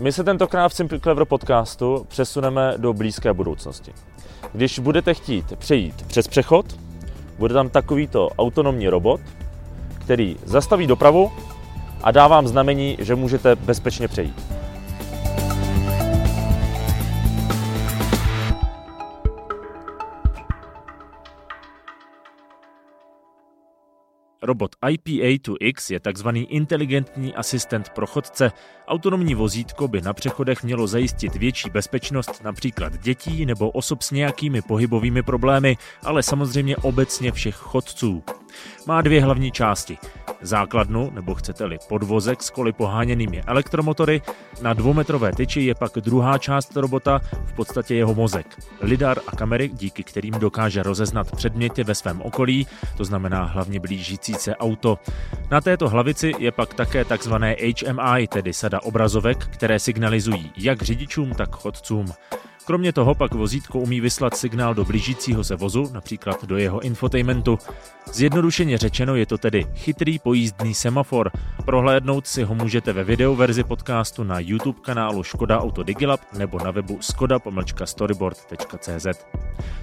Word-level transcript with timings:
My 0.00 0.12
se 0.12 0.24
tentokrát 0.24 0.68
v 0.68 0.74
Simple 0.74 1.00
Clever 1.00 1.24
podcastu 1.24 2.06
přesuneme 2.08 2.74
do 2.76 2.92
blízké 2.92 3.32
budoucnosti. 3.32 3.92
Když 4.52 4.78
budete 4.78 5.14
chtít 5.14 5.56
přejít 5.56 6.02
přes 6.06 6.28
přechod, 6.28 6.66
bude 7.38 7.54
tam 7.54 7.68
takovýto 7.68 8.28
autonomní 8.38 8.88
robot, 8.88 9.20
který 9.98 10.36
zastaví 10.44 10.86
dopravu 10.86 11.32
a 12.02 12.10
dá 12.10 12.26
vám 12.28 12.48
znamení, 12.48 12.96
že 13.00 13.14
můžete 13.14 13.56
bezpečně 13.56 14.08
přejít. 14.08 14.55
Robot 24.46 24.76
IPA2X 24.82 25.92
je 25.92 26.00
tzv. 26.00 26.28
inteligentní 26.34 27.34
asistent 27.34 27.88
pro 27.88 28.06
chodce. 28.06 28.52
Autonomní 28.88 29.34
vozítko 29.34 29.88
by 29.88 30.00
na 30.00 30.12
přechodech 30.12 30.62
mělo 30.62 30.86
zajistit 30.86 31.36
větší 31.36 31.70
bezpečnost 31.70 32.44
například 32.44 33.00
dětí 33.02 33.46
nebo 33.46 33.70
osob 33.70 34.02
s 34.02 34.10
nějakými 34.10 34.62
pohybovými 34.62 35.22
problémy, 35.22 35.76
ale 36.02 36.22
samozřejmě 36.22 36.76
obecně 36.76 37.32
všech 37.32 37.54
chodců. 37.54 38.22
Má 38.86 39.02
dvě 39.02 39.22
hlavní 39.22 39.52
části 39.52 39.98
základnu, 40.40 41.10
nebo 41.14 41.34
chcete-li 41.34 41.78
podvozek 41.88 42.42
s 42.42 42.50
koly 42.50 42.72
poháněnými 42.72 43.42
elektromotory. 43.46 44.22
Na 44.62 44.74
dvoumetrové 44.74 45.32
tyči 45.32 45.60
je 45.60 45.74
pak 45.74 45.92
druhá 45.96 46.38
část 46.38 46.76
robota, 46.76 47.20
v 47.44 47.52
podstatě 47.52 47.94
jeho 47.94 48.14
mozek. 48.14 48.46
Lidar 48.80 49.18
a 49.26 49.36
kamery, 49.36 49.68
díky 49.68 50.02
kterým 50.02 50.34
dokáže 50.34 50.82
rozeznat 50.82 51.36
předměty 51.36 51.84
ve 51.84 51.94
svém 51.94 52.22
okolí, 52.22 52.66
to 52.96 53.04
znamená 53.04 53.44
hlavně 53.44 53.80
blížící 53.80 54.34
se 54.34 54.56
auto. 54.56 54.98
Na 55.50 55.60
této 55.60 55.88
hlavici 55.88 56.32
je 56.38 56.52
pak 56.52 56.74
také 56.74 57.04
takzvané 57.04 57.56
HMI, 57.82 58.28
tedy 58.28 58.52
sada 58.52 58.82
obrazovek, 58.82 59.46
které 59.46 59.78
signalizují 59.78 60.52
jak 60.56 60.82
řidičům, 60.82 61.34
tak 61.34 61.56
chodcům. 61.56 62.06
Kromě 62.66 62.92
toho 62.92 63.14
pak 63.14 63.34
vozítko 63.34 63.78
umí 63.78 64.00
vyslat 64.00 64.36
signál 64.36 64.74
do 64.74 64.84
blížícího 64.84 65.44
se 65.44 65.56
vozu, 65.56 65.90
například 65.92 66.44
do 66.44 66.56
jeho 66.56 66.80
infotainmentu. 66.80 67.58
Zjednodušeně 68.12 68.78
řečeno 68.78 69.16
je 69.16 69.26
to 69.26 69.38
tedy 69.38 69.66
chytrý 69.74 70.18
pojízdný 70.18 70.74
semafor. 70.74 71.30
Prohlédnout 71.64 72.26
si 72.26 72.42
ho 72.42 72.54
můžete 72.54 72.92
ve 72.92 73.04
videoverzi 73.04 73.64
podcastu 73.64 74.24
na 74.24 74.40
YouTube 74.40 74.78
kanálu 74.82 75.22
Škoda 75.22 75.60
Auto 75.60 75.82
Digilab 75.82 76.20
nebo 76.38 76.58
na 76.58 76.70
webu 76.70 76.98
skoda-storyboard.cz. 76.98 79.06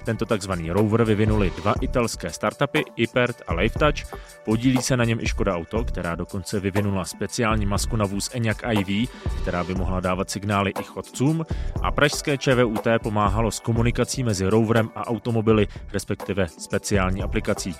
Tento 0.04 0.26
takzvaný 0.26 0.70
rover 0.70 1.04
vyvinuli 1.04 1.52
dva 1.56 1.74
italské 1.80 2.30
startupy, 2.30 2.82
Ipert 2.96 3.42
a 3.46 3.54
LifeTouch. 3.54 4.14
Podílí 4.44 4.82
se 4.82 4.96
na 4.96 5.04
něm 5.04 5.20
i 5.20 5.28
Škoda 5.28 5.56
Auto, 5.56 5.84
která 5.84 6.14
dokonce 6.14 6.60
vyvinula 6.60 7.04
speciální 7.04 7.66
masku 7.66 7.96
na 7.96 8.06
vůz 8.06 8.30
Enyaq 8.34 8.62
iV, 8.70 9.10
která 9.42 9.64
by 9.64 9.74
mohla 9.74 10.00
dávat 10.00 10.30
signály 10.30 10.72
i 10.80 10.82
chodcům 10.82 11.46
a 11.82 11.90
pražské 11.90 12.38
ČVUT 12.74 13.02
pomáhalo 13.02 13.50
s 13.50 13.60
komunikací 13.60 14.22
mezi 14.22 14.46
roverem 14.46 14.90
a 14.94 15.06
automobily, 15.06 15.66
respektive 15.92 16.48
speciální 16.48 17.22
aplikací. 17.22 17.74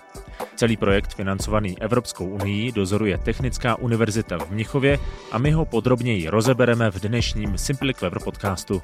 Celý 0.57 0.77
projekt 0.77 1.15
financovaný 1.15 1.83
Evropskou 1.83 2.27
unii 2.27 2.73
dozoruje 2.73 3.19
Technická 3.19 3.77
univerzita 3.77 4.39
v 4.39 4.51
Mnichově 4.51 4.99
a 5.33 5.39
my 5.39 5.51
ho 5.51 5.65
podrobněji 5.65 6.29
rozebereme 6.29 6.91
v 6.91 7.01
dnešním 7.01 7.59
Simply 7.59 7.95
Clever 7.95 8.23
podcastu. 8.25 8.83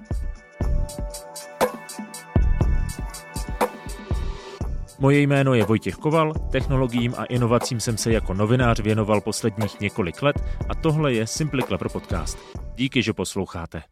Moje 4.98 5.20
jméno 5.20 5.54
je 5.54 5.64
Vojtěch 5.64 5.94
Koval, 5.94 6.32
technologiím 6.50 7.14
a 7.16 7.24
inovacím 7.24 7.80
jsem 7.80 7.96
se 7.96 8.12
jako 8.12 8.34
novinář 8.34 8.80
věnoval 8.80 9.20
posledních 9.20 9.80
několik 9.80 10.22
let 10.22 10.36
a 10.68 10.74
tohle 10.74 11.12
je 11.12 11.26
Simply 11.26 11.62
Clever 11.62 11.88
podcast. 11.88 12.38
Díky, 12.76 13.02
že 13.02 13.12
posloucháte. 13.12 13.82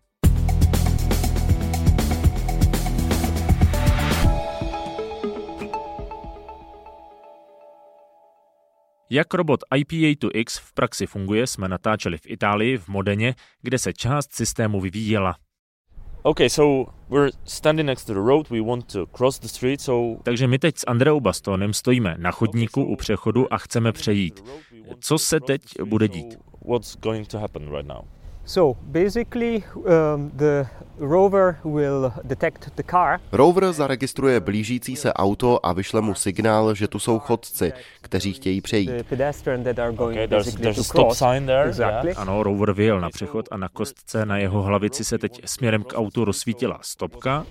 Jak 9.10 9.34
robot 9.34 9.60
IPA2X 9.74 10.60
v 10.60 10.72
praxi 10.72 11.06
funguje, 11.06 11.46
jsme 11.46 11.68
natáčeli 11.68 12.18
v 12.18 12.26
Itálii, 12.26 12.78
v 12.78 12.88
Modeně, 12.88 13.34
kde 13.62 13.78
se 13.78 13.92
část 13.92 14.32
systému 14.32 14.80
vyvíjela. 14.80 15.36
Okay, 16.22 16.50
so 16.50 16.92
we're 17.08 17.30
standing 17.44 17.86
next 17.86 18.04
to 18.04 18.14
the 18.14 18.20
road, 18.20 18.50
we 18.50 18.60
want 18.60 18.92
to 18.92 19.06
cross 19.06 19.38
the 19.38 19.48
street, 19.48 19.80
so... 19.80 20.22
Takže 20.22 20.46
my 20.46 20.58
teď 20.58 20.78
s 20.78 20.84
Andreou 20.86 21.20
Bastonem 21.20 21.72
stojíme 21.72 22.14
na 22.18 22.30
chodníku 22.30 22.84
u 22.84 22.96
přechodu 22.96 23.52
a 23.52 23.58
chceme 23.58 23.92
přejít. 23.92 24.44
Co 25.00 25.18
se 25.18 25.40
teď 25.40 25.62
bude 25.84 26.08
dít? 26.08 26.38
What's 26.68 26.96
going 26.96 27.28
to 27.28 27.38
happen 27.38 27.70
right 27.70 27.88
now? 27.88 28.17
So 28.48 28.80
basically 28.82 29.62
um, 29.76 30.30
the 30.36 30.66
rover 30.98 31.56
will 31.64 32.12
detect 32.24 32.70
the 32.76 32.82
car. 32.90 33.20
Rover 33.32 33.72
zaregistruje 33.72 34.40
blížící 34.40 34.96
se 34.96 35.12
auto 35.12 35.66
a 35.66 35.72
vyšle 35.72 36.00
mu 36.00 36.14
signál, 36.14 36.74
že 36.74 36.88
tu 36.88 36.98
jsou 36.98 37.18
chodci, 37.18 37.72
kteří 38.00 38.32
chtějí 38.32 38.60
přejít. 38.60 38.90
Ano, 42.16 42.42
rover 42.42 42.72
vyjel 42.72 43.00
na 43.00 43.10
přechod 43.10 43.48
a 43.50 43.56
na 43.56 43.68
kostce 43.68 44.26
na 44.26 44.38
jeho 44.38 44.62
hlavici 44.62 45.04
se 45.04 45.18
teď 45.18 45.40
směrem 45.44 45.82
k 45.82 45.98
autu 45.98 46.24
rozsvítila 46.24 46.78
stopka. 46.82 47.46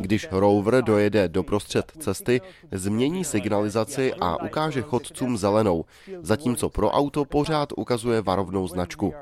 Když 0.00 0.28
rover 0.30 0.84
dojede 0.84 1.28
do 1.28 1.42
prostřed 1.42 1.92
cesty, 1.98 2.40
změní 2.72 3.24
signalizaci 3.24 4.14
a 4.20 4.42
ukáže 4.42 4.82
chodcům 4.82 5.36
zelenou, 5.36 5.84
zatímco 6.20 6.68
pro 6.68 6.90
auto 6.90 7.24
pořád 7.28 7.68
ukazuje 7.76 8.22
varovnou 8.22 8.68
značku. 8.68 9.14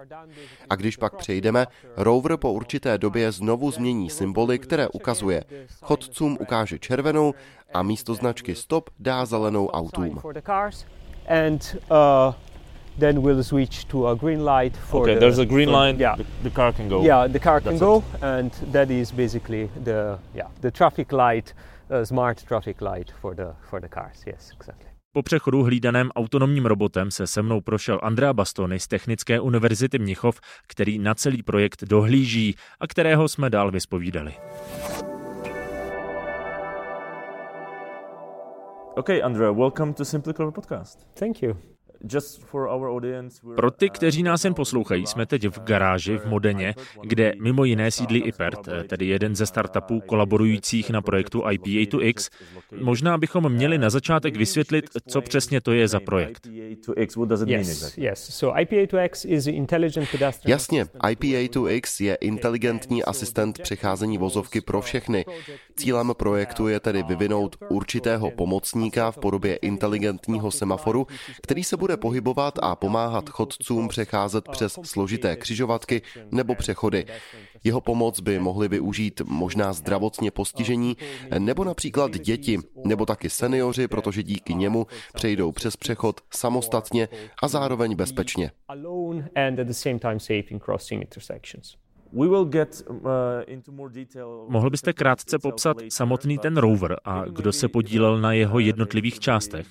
A 0.70 0.76
když 0.76 0.96
pak 0.96 1.16
přejdeme, 1.16 1.66
rover 1.96 2.36
po 2.36 2.52
určité 2.52 2.98
době 2.98 3.32
znovu 3.32 3.70
změní 3.70 4.10
symboly, 4.10 4.58
které 4.58 4.88
ukazuje. 4.88 5.44
Chodcům 5.82 6.38
ukáže 6.40 6.78
červenou 6.78 7.34
a 7.74 7.82
místo 7.82 8.14
značky 8.14 8.54
stop 8.54 8.90
dá 8.98 9.24
zelenou 9.24 9.68
autům. 9.68 10.20
Uh, 11.90 12.34
then 12.98 13.22
we'll 13.22 13.42
switch 13.42 13.84
to 13.84 14.06
a 14.06 14.14
green 14.14 14.44
light 14.44 14.76
for 14.76 15.02
okay, 15.02 15.14
the, 15.14 15.20
there's 15.20 15.38
a 15.38 15.44
green 15.44 15.70
light 15.70 15.98
yeah. 15.98 16.16
the, 16.16 16.24
the 16.42 16.50
car 16.50 16.72
can 16.72 16.88
go 16.88 17.02
yeah 17.02 17.26
the 17.26 17.38
car 17.38 17.60
can 17.60 17.72
That's 17.72 17.80
go 17.80 18.04
it. 18.14 18.22
and 18.22 18.50
that 18.72 18.90
is 18.90 19.12
basically 19.12 19.70
the 19.84 20.18
yeah 20.34 20.48
the 20.60 20.70
traffic 20.70 21.12
light 21.12 21.52
uh, 21.90 22.04
smart 22.04 22.42
traffic 22.46 22.80
light 22.80 23.12
for 23.20 23.34
the 23.34 23.54
for 23.68 23.80
the 23.80 23.88
cars 23.88 24.24
yes 24.26 24.52
exactly 24.56 24.95
po 25.16 25.22
přechodu 25.22 25.62
hlídaném 25.62 26.10
autonomním 26.16 26.66
robotem 26.66 27.10
se 27.10 27.26
se 27.26 27.42
mnou 27.42 27.60
prošel 27.60 28.00
Andrea 28.02 28.32
Bastoni 28.32 28.80
z 28.80 28.88
Technické 28.88 29.40
univerzity 29.40 29.98
Mnichov, 29.98 30.40
který 30.68 30.98
na 30.98 31.14
celý 31.14 31.42
projekt 31.42 31.84
dohlíží 31.84 32.54
a 32.80 32.86
kterého 32.86 33.28
jsme 33.28 33.50
dál 33.50 33.70
vyspovídali. 33.70 34.34
Okay, 38.96 39.22
Andrea, 39.22 39.52
welcome 39.52 39.92
to 39.92 40.04
Simply 40.04 40.34
Clever 40.34 40.52
Podcast. 40.52 41.06
Thank 41.14 41.42
you. 41.42 41.75
Pro 43.56 43.70
ty, 43.70 43.90
kteří 43.90 44.22
nás 44.22 44.44
jen 44.44 44.54
poslouchají, 44.54 45.06
jsme 45.06 45.26
teď 45.26 45.48
v 45.48 45.60
garáži 45.60 46.18
v 46.18 46.26
Modeně, 46.26 46.74
kde 47.02 47.32
mimo 47.40 47.64
jiné 47.64 47.90
sídlí 47.90 48.22
IPERT, 48.22 48.68
tedy 48.88 49.06
jeden 49.06 49.36
ze 49.36 49.46
startupů 49.46 50.00
kolaborujících 50.00 50.90
na 50.90 51.02
projektu 51.02 51.40
IPA2X. 51.40 52.30
Možná 52.80 53.18
bychom 53.18 53.52
měli 53.52 53.78
na 53.78 53.90
začátek 53.90 54.36
vysvětlit, 54.36 54.84
co 55.08 55.20
přesně 55.20 55.60
to 55.60 55.72
je 55.72 55.88
za 55.88 56.00
projekt. 56.00 56.48
Jasně, 60.50 60.84
IPA2X 60.84 62.04
je 62.04 62.14
inteligentní 62.14 63.04
asistent 63.04 63.58
přecházení 63.62 64.18
vozovky 64.18 64.60
pro 64.60 64.80
všechny. 64.80 65.24
Cílem 65.76 66.12
projektu 66.16 66.68
je 66.68 66.80
tedy 66.80 67.02
vyvinout 67.02 67.56
určitého 67.68 68.30
pomocníka 68.30 69.10
v 69.10 69.18
podobě 69.18 69.56
inteligentního 69.56 70.50
semaforu, 70.50 71.06
který 71.42 71.64
se 71.64 71.76
bude 71.76 71.85
pohybovat 71.96 72.58
a 72.62 72.76
pomáhat 72.76 73.30
chodcům 73.30 73.88
přecházet 73.88 74.48
přes 74.48 74.78
složité 74.82 75.36
křižovatky 75.36 76.02
nebo 76.30 76.54
přechody. 76.54 77.06
Jeho 77.64 77.80
pomoc 77.80 78.20
by 78.20 78.38
mohli 78.38 78.68
využít 78.68 79.20
možná 79.24 79.72
zdravotně 79.72 80.30
postižení 80.30 80.96
nebo 81.38 81.64
například 81.64 82.10
děti, 82.10 82.58
nebo 82.84 83.06
taky 83.06 83.30
seniori, 83.30 83.88
protože 83.88 84.22
díky 84.22 84.54
němu 84.54 84.86
přejdou 85.14 85.52
přes 85.52 85.76
přechod 85.76 86.20
samostatně 86.34 87.08
a 87.42 87.48
zároveň 87.48 87.96
bezpečně. 87.96 88.50
Mohl 94.48 94.70
byste 94.70 94.92
krátce 94.92 95.38
popsat 95.38 95.76
samotný 95.88 96.38
ten 96.38 96.56
rover 96.56 96.96
a 97.04 97.24
kdo 97.24 97.52
se 97.52 97.68
podílel 97.68 98.20
na 98.20 98.32
jeho 98.32 98.58
jednotlivých 98.58 99.20
částech? 99.20 99.66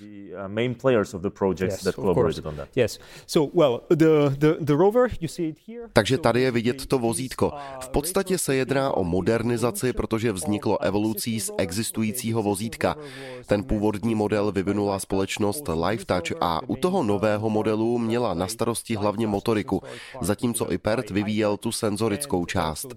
Takže 5.93 6.17
tady 6.17 6.41
je 6.41 6.51
vidět 6.51 6.85
to 6.85 6.99
vozítko. 6.99 7.51
V 7.79 7.89
podstatě 7.89 8.37
se 8.37 8.55
jedná 8.55 8.91
o 8.91 9.03
modernizaci, 9.03 9.93
protože 9.93 10.31
vzniklo 10.31 10.81
evolucí 10.81 11.39
z 11.39 11.51
existujícího 11.57 12.43
vozítka. 12.43 12.95
Ten 13.45 13.63
původní 13.63 14.15
model 14.15 14.51
vyvinula 14.51 14.99
společnost 14.99 15.69
LifeTouch 15.85 16.41
a 16.41 16.61
u 16.67 16.75
toho 16.75 17.03
nového 17.03 17.49
modelu 17.49 17.97
měla 17.97 18.33
na 18.33 18.47
starosti 18.47 18.95
hlavně 18.95 19.27
motoriku, 19.27 19.81
zatímco 20.21 20.71
i 20.71 20.77
PERT 20.77 21.09
vyvíjel 21.09 21.57
tu 21.57 21.71
senzorickou 21.71 22.34
část. 22.45 22.87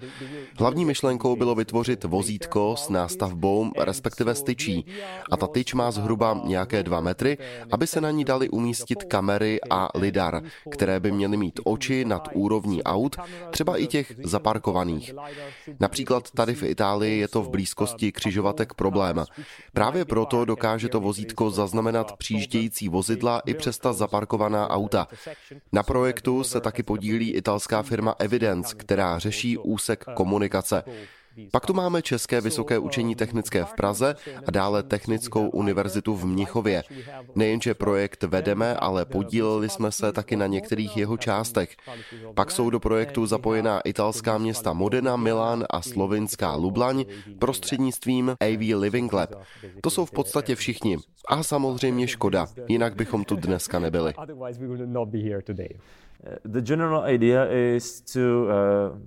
Hlavní 0.58 0.84
myšlenkou 0.84 1.36
bylo 1.36 1.54
vytvořit 1.54 2.04
vozítko 2.04 2.74
s 2.78 2.88
nástavbou, 2.88 3.70
respektive 3.78 4.34
styčí. 4.34 4.86
A 5.30 5.36
ta 5.36 5.46
tyč 5.46 5.74
má 5.74 5.90
zhruba 5.90 6.40
nějaké 6.44 6.82
dva 6.82 7.00
metry, 7.00 7.38
aby 7.72 7.86
se 7.86 8.00
na 8.00 8.10
ní 8.10 8.24
dali 8.24 8.48
umístit 8.48 9.04
kamery 9.04 9.60
a 9.70 9.88
lidar, 9.94 10.42
které 10.70 11.00
by 11.00 11.12
měly 11.12 11.36
mít 11.36 11.60
oči 11.64 12.04
nad 12.04 12.28
úrovní 12.34 12.82
aut, 12.82 13.16
třeba 13.50 13.76
i 13.76 13.86
těch 13.86 14.12
zaparkovaných. 14.24 15.14
Například 15.80 16.30
tady 16.30 16.54
v 16.54 16.62
Itálii 16.62 17.18
je 17.18 17.28
to 17.28 17.42
v 17.42 17.50
blízkosti 17.50 18.12
křižovatek 18.12 18.74
problém. 18.74 19.24
Právě 19.72 20.04
proto 20.04 20.44
dokáže 20.44 20.88
to 20.88 21.00
vozítko 21.00 21.50
zaznamenat 21.50 22.16
přijíždějící 22.16 22.88
vozidla 22.88 23.42
i 23.46 23.54
přes 23.54 23.78
ta 23.78 23.92
zaparkovaná 23.92 24.70
auta. 24.70 25.08
Na 25.72 25.82
projektu 25.82 26.44
se 26.44 26.60
taky 26.60 26.82
podílí 26.82 27.34
italská 27.34 27.82
firma 27.82 28.14
Evidence, 28.18 28.74
která 28.76 29.17
řeší 29.18 29.58
úsek 29.58 30.04
komunikace. 30.14 30.84
Pak 31.50 31.66
tu 31.66 31.74
máme 31.74 32.02
České 32.02 32.40
vysoké 32.40 32.78
učení 32.78 33.14
technické 33.14 33.64
v 33.64 33.72
Praze 33.72 34.14
a 34.46 34.50
dále 34.50 34.82
Technickou 34.82 35.48
univerzitu 35.48 36.14
v 36.16 36.26
Mnichově. 36.26 36.84
Nejenže 37.34 37.74
projekt 37.74 38.22
vedeme, 38.22 38.74
ale 38.74 39.04
podíleli 39.04 39.68
jsme 39.68 39.92
se 39.92 40.12
taky 40.12 40.36
na 40.36 40.46
některých 40.46 40.96
jeho 40.96 41.16
částech. 41.16 41.76
Pak 42.34 42.50
jsou 42.50 42.70
do 42.70 42.80
projektu 42.80 43.26
zapojená 43.26 43.80
italská 43.80 44.38
města 44.38 44.72
Modena, 44.72 45.16
Milán 45.16 45.64
a 45.70 45.82
slovinská 45.82 46.54
Lublaň 46.54 47.04
prostřednictvím 47.38 48.30
AV 48.40 48.80
Living 48.80 49.12
Lab. 49.12 49.34
To 49.80 49.90
jsou 49.90 50.04
v 50.04 50.10
podstatě 50.10 50.54
všichni. 50.54 50.96
A 51.28 51.42
samozřejmě 51.42 52.08
Škoda, 52.08 52.46
jinak 52.68 52.96
bychom 52.96 53.24
tu 53.24 53.36
dneska 53.36 53.78
nebyli. 53.78 54.14
The 56.44 56.60
general 56.60 57.14
idea 57.14 57.46
is 57.76 58.00
to 58.12 58.20
uh, 58.20 58.98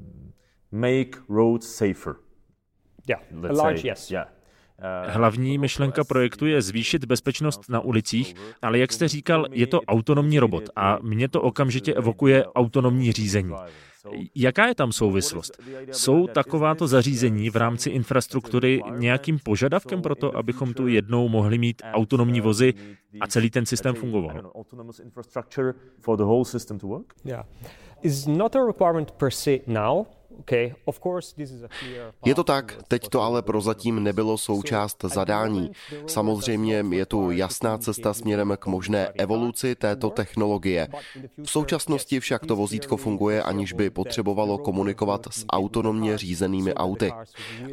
make 0.71 1.11
roads 1.29 1.75
safer. 1.75 2.15
Yeah, 3.07 3.21
a 3.49 3.53
large 3.53 3.87
yes. 3.87 4.11
Yeah. 4.11 4.27
Hlavní 5.07 5.57
myšlenka 5.57 6.03
projektu 6.03 6.45
je 6.45 6.61
zvýšit 6.61 7.05
bezpečnost 7.05 7.69
na 7.69 7.79
ulicích, 7.79 8.35
ale 8.61 8.79
jak 8.79 8.91
jste 8.91 9.07
říkal, 9.07 9.45
je 9.51 9.67
to 9.67 9.81
autonomní 9.81 10.39
robot 10.39 10.63
a 10.75 10.97
mě 11.01 11.27
to 11.29 11.41
okamžitě 11.41 11.93
evokuje 11.93 12.45
autonomní 12.45 13.11
řízení. 13.11 13.53
Jaká 14.35 14.67
je 14.67 14.75
tam 14.75 14.91
souvislost? 14.91 15.61
Jsou 15.91 16.27
takováto 16.27 16.87
zařízení 16.87 17.49
v 17.49 17.55
rámci 17.55 17.89
infrastruktury 17.89 18.81
nějakým 18.97 19.39
požadavkem 19.39 20.01
pro 20.01 20.15
to, 20.15 20.37
abychom 20.37 20.73
tu 20.73 20.87
jednou 20.87 21.29
mohli 21.29 21.57
mít 21.57 21.81
autonomní 21.93 22.41
vozy 22.41 22.73
a 23.21 23.27
celý 23.27 23.49
ten 23.49 23.65
systém 23.65 23.95
fungoval? 23.95 24.51
Yeah. 27.25 27.45
Is 28.01 28.27
not 28.27 28.55
a 28.55 28.59
requirement 28.67 29.11
per 29.11 29.31
se 29.31 29.59
now, 29.67 30.05
je 32.25 32.35
to 32.35 32.43
tak, 32.43 32.77
teď 32.87 33.09
to 33.09 33.21
ale 33.21 33.41
prozatím 33.41 34.03
nebylo 34.03 34.37
součást 34.37 34.97
zadání. 35.03 35.71
Samozřejmě 36.07 36.85
je 36.91 37.05
tu 37.05 37.31
jasná 37.31 37.77
cesta 37.77 38.13
směrem 38.13 38.57
k 38.59 38.65
možné 38.65 39.07
evoluci 39.07 39.75
této 39.75 40.09
technologie. 40.09 40.87
V 41.43 41.49
současnosti 41.49 42.19
však 42.19 42.45
to 42.45 42.55
vozítko 42.55 42.97
funguje, 42.97 43.43
aniž 43.43 43.73
by 43.73 43.89
potřebovalo 43.89 44.57
komunikovat 44.57 45.27
s 45.29 45.45
autonomně 45.49 46.17
řízenými 46.17 46.73
auty. 46.73 47.13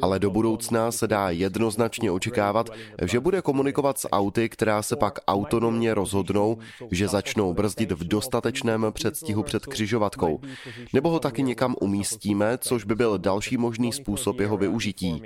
Ale 0.03 0.19
do 0.19 0.31
budoucna 0.31 0.93
se 0.93 1.07
dá 1.07 1.31
jednoznačně 1.31 2.11
očekávat, 2.11 2.71
že 3.03 3.21
bude 3.21 3.43
komunikovat 3.43 3.99
s 3.99 4.09
auty, 4.09 4.49
která 4.49 4.83
se 4.83 4.97
pak 4.97 5.19
autonomně 5.29 5.95
rozhodnou, 5.95 6.59
že 6.91 7.09
začnou 7.09 7.55
brzdit 7.55 7.93
v 7.93 8.09
dostatečném 8.09 8.87
předstihu 8.91 9.43
před 9.43 9.67
křižovatkou. 9.67 10.41
Nebo 10.93 11.11
ho 11.11 11.19
taky 11.19 11.43
někam 11.43 11.77
umístíme, 11.81 12.48
což 12.59 12.85
by 12.85 12.95
byl 12.95 13.19
další 13.19 13.57
možný 13.57 13.93
způsob 13.93 14.41
jeho 14.41 14.57
využití. 14.57 15.23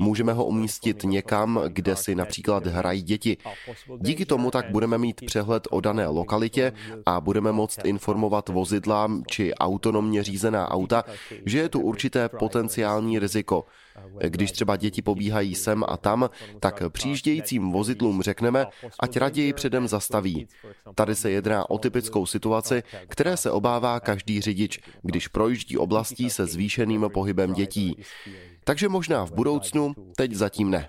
Můžeme 0.00 0.32
ho 0.32 0.44
umístit 0.44 1.02
někam, 1.02 1.60
kde 1.68 1.96
si 1.96 2.14
například 2.14 2.66
hrají 2.66 3.02
děti. 3.02 3.36
Díky 4.00 4.26
tomu 4.26 4.50
tak 4.50 4.70
budeme 4.70 4.98
mít 4.98 5.20
přehled 5.26 5.68
o 5.70 5.80
dané 5.80 6.06
lokalitě 6.06 6.72
a 7.06 7.20
budeme 7.20 7.52
moct 7.52 7.84
informovat 7.84 8.48
vozidla 8.48 9.10
či 9.26 9.54
autonomně 9.54 10.22
řízená 10.22 10.70
auta, 10.70 11.04
že 11.46 11.58
je 11.58 11.68
tu 11.68 11.80
určité 11.80 12.28
potenciální 12.28 13.18
riziko. 13.18 13.64
Když 14.28 14.52
třeba 14.52 14.76
děti 14.76 15.02
pobíhají 15.02 15.54
sem 15.54 15.84
a 15.88 15.96
tam, 15.96 16.30
tak 16.60 16.82
přijíždějícím 16.88 17.70
vozidlům 17.70 18.22
řekneme, 18.22 18.66
ať 19.00 19.16
raději 19.16 19.52
předem 19.52 19.88
zastaví. 19.88 20.48
Tady 20.94 21.14
se 21.14 21.30
jedná 21.30 21.70
o 21.70 21.78
typickou 21.78 22.26
situaci, 22.26 22.82
které 23.08 23.36
se 23.36 23.50
obává 23.50 24.00
každý 24.00 24.40
řidič, 24.40 24.80
když 25.02 25.28
projíždí 25.28 25.78
oblastí 25.78 26.30
se 26.30 26.46
zvýšeným 26.46 27.10
pohybem 27.14 27.52
dětí. 27.52 27.96
Takže 28.64 28.88
možná 28.88 29.24
v 29.24 29.32
budoucnu, 29.32 29.94
teď 30.16 30.32
zatím 30.32 30.70
ne. 30.70 30.88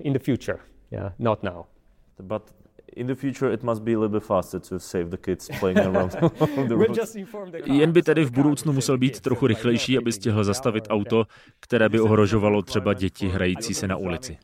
in 0.00 0.12
the 0.12 0.18
future 0.18 0.58
it 2.96 3.62
must 3.62 3.82
be 3.82 3.92
a 3.92 3.98
little 3.98 4.08
bit 4.08 4.22
faster 4.22 4.60
to 4.60 4.78
save 4.78 5.04
the 5.10 5.16
kids 5.16 5.48
playing 5.60 5.78
around 5.78 6.10
the. 6.10 7.72
Jen 7.72 7.92
by 7.92 8.02
tedy 8.02 8.24
v 8.24 8.30
budoucnu 8.30 8.72
musel 8.72 8.98
být 8.98 9.20
trochu 9.20 9.46
rychlejší, 9.46 9.98
aby 9.98 10.12
stihl 10.12 10.44
zastavit 10.44 10.84
auto, 10.90 11.24
které 11.60 11.88
by 11.88 12.00
ohrožovalo 12.00 12.62
třeba 12.62 12.94
děti 12.94 13.28
hrající 13.28 13.74
se 13.74 13.88
na 13.88 13.96
ulici. 13.96 14.38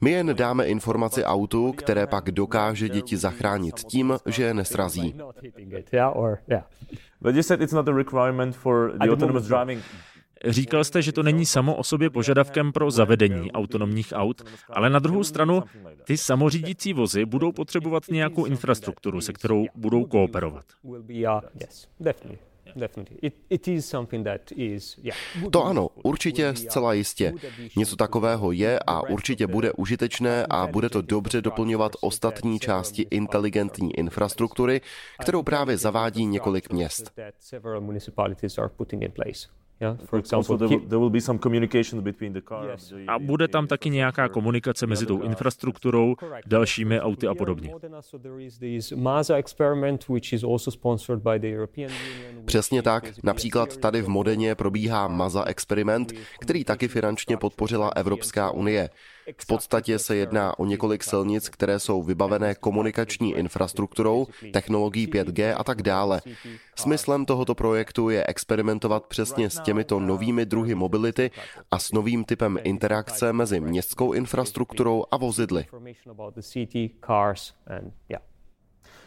My 0.00 0.10
jen 0.10 0.36
dáme 0.36 0.66
informaci 0.66 1.24
autu, 1.24 1.72
které 1.72 2.06
pak 2.06 2.30
dokáže 2.30 2.88
děti 2.88 3.16
zachránit 3.16 3.74
tím, 3.74 4.18
že 4.26 4.42
je 4.42 4.54
nesrazí. 4.54 5.14
But 7.22 7.34
you 7.34 7.42
said 7.42 7.60
it's 7.60 7.72
not 7.72 7.88
a 7.88 7.92
requirement 7.92 8.56
for 8.56 8.92
the 8.98 9.10
autonomous 9.10 9.46
driving. 9.46 9.82
Říkal 10.44 10.84
jste, 10.84 11.02
že 11.02 11.12
to 11.12 11.22
není 11.22 11.46
samo 11.46 11.74
o 11.74 11.84
sobě 11.84 12.10
požadavkem 12.10 12.72
pro 12.72 12.90
zavedení 12.90 13.52
autonomních 13.52 14.12
aut, 14.16 14.42
ale 14.68 14.90
na 14.90 14.98
druhou 14.98 15.24
stranu 15.24 15.62
ty 16.04 16.16
samořídící 16.16 16.92
vozy 16.92 17.24
budou 17.24 17.52
potřebovat 17.52 18.02
nějakou 18.10 18.44
infrastrukturu, 18.44 19.20
se 19.20 19.32
kterou 19.32 19.66
budou 19.74 20.04
kooperovat. 20.04 20.64
To 25.50 25.64
ano, 25.64 25.88
určitě, 26.02 26.54
zcela 26.54 26.92
jistě. 26.92 27.32
Něco 27.76 27.96
takového 27.96 28.52
je 28.52 28.78
a 28.86 29.08
určitě 29.08 29.46
bude 29.46 29.72
užitečné 29.72 30.46
a 30.50 30.66
bude 30.66 30.88
to 30.88 31.02
dobře 31.02 31.42
doplňovat 31.42 31.92
ostatní 32.00 32.58
části 32.58 33.06
inteligentní 33.10 33.98
infrastruktury, 33.98 34.80
kterou 35.20 35.42
právě 35.42 35.76
zavádí 35.76 36.26
několik 36.26 36.72
měst. 36.72 37.12
A 43.08 43.18
bude 43.18 43.48
tam 43.48 43.66
taky 43.66 43.90
nějaká 43.90 44.28
komunikace 44.28 44.86
mezi 44.86 45.06
tou 45.06 45.22
infrastrukturou, 45.22 46.14
dalšími 46.46 47.00
auty 47.00 47.26
a 47.26 47.34
podobně. 47.34 47.74
Přesně 52.44 52.82
tak. 52.82 53.04
Například 53.22 53.76
tady 53.76 54.02
v 54.02 54.08
Modeně 54.08 54.54
probíhá 54.54 55.08
Maza 55.08 55.44
experiment, 55.44 56.12
který 56.40 56.64
taky 56.64 56.88
finančně 56.88 57.36
podpořila 57.36 57.90
Evropská 57.96 58.50
unie. 58.50 58.90
V 59.38 59.46
podstatě 59.46 59.98
se 59.98 60.16
jedná 60.16 60.58
o 60.58 60.64
několik 60.64 61.04
silnic, 61.04 61.48
které 61.48 61.78
jsou 61.78 62.02
vybavené 62.02 62.54
komunikační 62.54 63.34
infrastrukturou, 63.34 64.26
technologií 64.52 65.08
5G 65.08 65.54
a 65.56 65.64
tak 65.64 65.82
dále. 65.82 66.20
Smyslem 66.76 67.24
tohoto 67.24 67.54
projektu 67.54 68.10
je 68.10 68.26
experimentovat 68.26 69.06
přesně 69.06 69.50
s 69.50 69.60
těmito 69.60 70.00
novými 70.00 70.46
druhy 70.46 70.74
mobility 70.74 71.30
a 71.70 71.78
s 71.78 71.92
novým 71.92 72.24
typem 72.24 72.58
interakce 72.62 73.32
mezi 73.32 73.60
městskou 73.60 74.12
infrastrukturou 74.12 75.04
a 75.10 75.16
vozidly. 75.16 75.66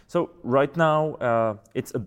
So 0.08 0.34
right 0.60 0.78
now 0.78 1.10
uh, 1.10 1.58
it's 1.74 1.96
a 1.96 2.00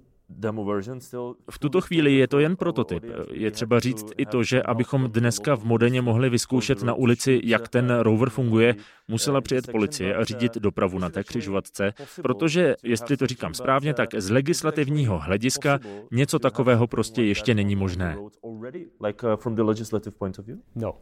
V 1.50 1.58
tuto 1.58 1.80
chvíli 1.80 2.14
je 2.14 2.28
to 2.28 2.38
jen 2.38 2.56
prototyp. 2.56 3.04
Je 3.32 3.50
třeba 3.50 3.80
říct 3.80 4.06
i 4.16 4.26
to, 4.26 4.42
že 4.42 4.62
abychom 4.62 5.10
dneska 5.10 5.56
v 5.56 5.64
Modeně 5.64 6.02
mohli 6.02 6.30
vyzkoušet 6.30 6.82
na 6.82 6.94
ulici, 6.94 7.40
jak 7.44 7.68
ten 7.68 7.98
rover 7.98 8.30
funguje, 8.30 8.74
musela 9.08 9.40
přijet 9.40 9.70
policie 9.70 10.16
a 10.16 10.24
řídit 10.24 10.54
dopravu 10.54 10.98
na 10.98 11.10
té 11.10 11.24
křižovatce, 11.24 11.92
protože, 12.22 12.74
jestli 12.82 13.16
to 13.16 13.26
říkám 13.26 13.54
správně, 13.54 13.94
tak 13.94 14.14
z 14.18 14.30
legislativního 14.30 15.18
hlediska 15.18 15.78
něco 16.12 16.38
takového 16.38 16.86
prostě 16.86 17.22
ještě 17.22 17.54
není 17.54 17.76
možné. 17.76 18.16
No. 20.74 20.94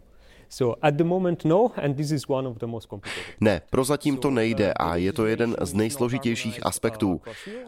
Ne, 3.41 3.63
prozatím 3.71 4.17
to 4.17 4.31
nejde 4.31 4.73
a 4.73 4.97
je 4.97 5.13
to 5.13 5.27
jeden 5.27 5.57
z 5.61 5.75
nejsložitějších 5.75 6.67
aspektů. 6.67 7.21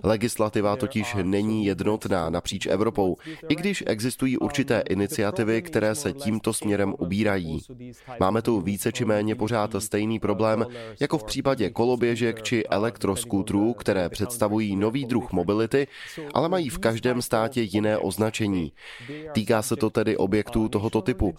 Legislativa 0.04 0.76
totiž 0.76 1.16
není 1.22 1.66
jednotná 1.66 2.30
napříč 2.30 2.66
Evropou, 2.66 3.16
i 3.48 3.54
když 3.54 3.84
existují 3.86 4.38
určité 4.38 4.82
iniciativy, 4.88 5.62
které 5.62 5.94
se 5.94 6.12
tímto 6.12 6.52
směrem 6.52 6.94
ubírají. 6.98 7.60
Máme 8.20 8.42
tu 8.42 8.60
více 8.60 8.92
či 8.92 9.04
méně 9.04 9.34
pořád 9.34 9.70
stejný 9.78 10.18
problém, 10.18 10.66
jako 11.00 11.18
v 11.18 11.24
případě 11.24 11.70
koloběžek 11.70 12.42
či 12.42 12.66
elektroskútrů, 12.66 13.74
které 13.74 14.08
představují 14.08 14.76
nový 14.76 15.04
druh 15.04 15.32
mobility, 15.32 15.86
ale 16.34 16.48
mají 16.48 16.68
v 16.68 16.78
každém 16.78 17.22
státě 17.22 17.62
jiné 17.62 17.98
označení. 17.98 18.72
Týká 19.32 19.62
se 19.62 19.76
to 19.76 19.90
tedy 19.90 20.16
objektů 20.16 20.68
tohoto 20.68 21.02
typu. 21.02 21.34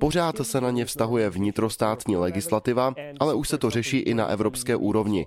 Pořád 0.00 0.36
se 0.42 0.60
na 0.60 0.70
ně 0.70 0.81
vztahuje 0.84 1.30
vnitrostátní 1.30 2.16
legislativa, 2.16 2.94
ale 3.20 3.34
už 3.34 3.48
se 3.48 3.58
to 3.58 3.70
řeší 3.70 3.98
i 3.98 4.14
na 4.14 4.26
evropské 4.26 4.76
úrovni. 4.76 5.26